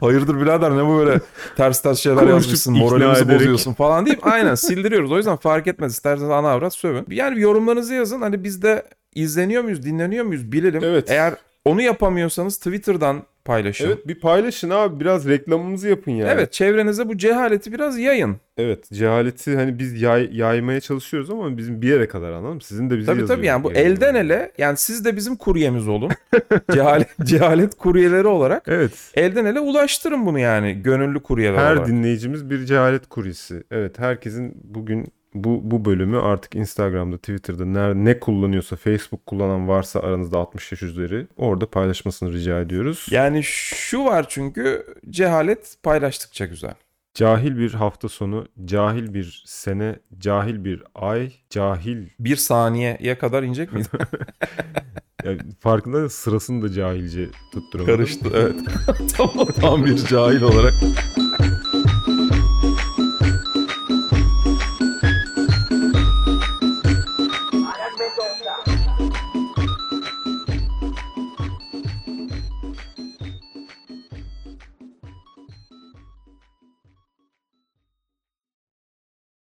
[0.00, 1.20] Hayırdır birader ne bu böyle
[1.56, 3.40] ters ters şeyler Konuşup yazmışsın moralimizi ederek.
[3.40, 5.12] bozuyorsun falan deyip aynen sildiriyoruz.
[5.12, 7.06] O yüzden fark etmez isterseniz ana avrat sövün.
[7.10, 8.82] Yani yorumlarınızı yazın hani biz de
[9.14, 10.84] izleniyor muyuz dinleniyor muyuz bilelim.
[10.84, 11.10] Evet.
[11.10, 11.34] Eğer
[11.64, 13.84] onu yapamıyorsanız Twitter'dan paylaşın.
[13.86, 13.96] Evet.
[13.96, 16.50] Evet bir paylaşın abi biraz reklamımızı yapın yani.
[16.50, 18.36] çevrenize bu cehaleti biraz yayın.
[18.56, 22.60] Evet cehaleti hani biz yay, yaymaya çalışıyoruz ama bizim bir yere kadar anladın mı?
[22.62, 26.10] Sizin de bizi Tabii tabii yani bu elden ele yani siz de bizim kuryemiz olun.
[26.72, 28.92] cehalet, cehalet kuryeleri olarak Evet.
[29.14, 31.86] elden ele ulaştırın bunu yani gönüllü kuryeler Her olarak.
[31.88, 33.62] dinleyicimiz bir cehalet kuryesi.
[33.70, 40.00] Evet herkesin bugün bu bu bölümü artık Instagram'da, Twitter'da ne, ne kullanıyorsa, Facebook kullanan varsa
[40.00, 43.06] aranızda 60 yaş üzeri orada paylaşmasını rica ediyoruz.
[43.10, 46.74] Yani şu var çünkü cehalet paylaştıkça güzel.
[47.14, 53.72] Cahil bir hafta sonu, cahil bir sene, cahil bir ay, cahil Bir saniyeye kadar inecek
[53.72, 53.88] miydi?
[55.24, 57.96] yani farkında sırasını da cahilce tutturamadım.
[57.96, 58.56] Karıştı evet.
[59.16, 60.74] tam, tam bir cahil olarak.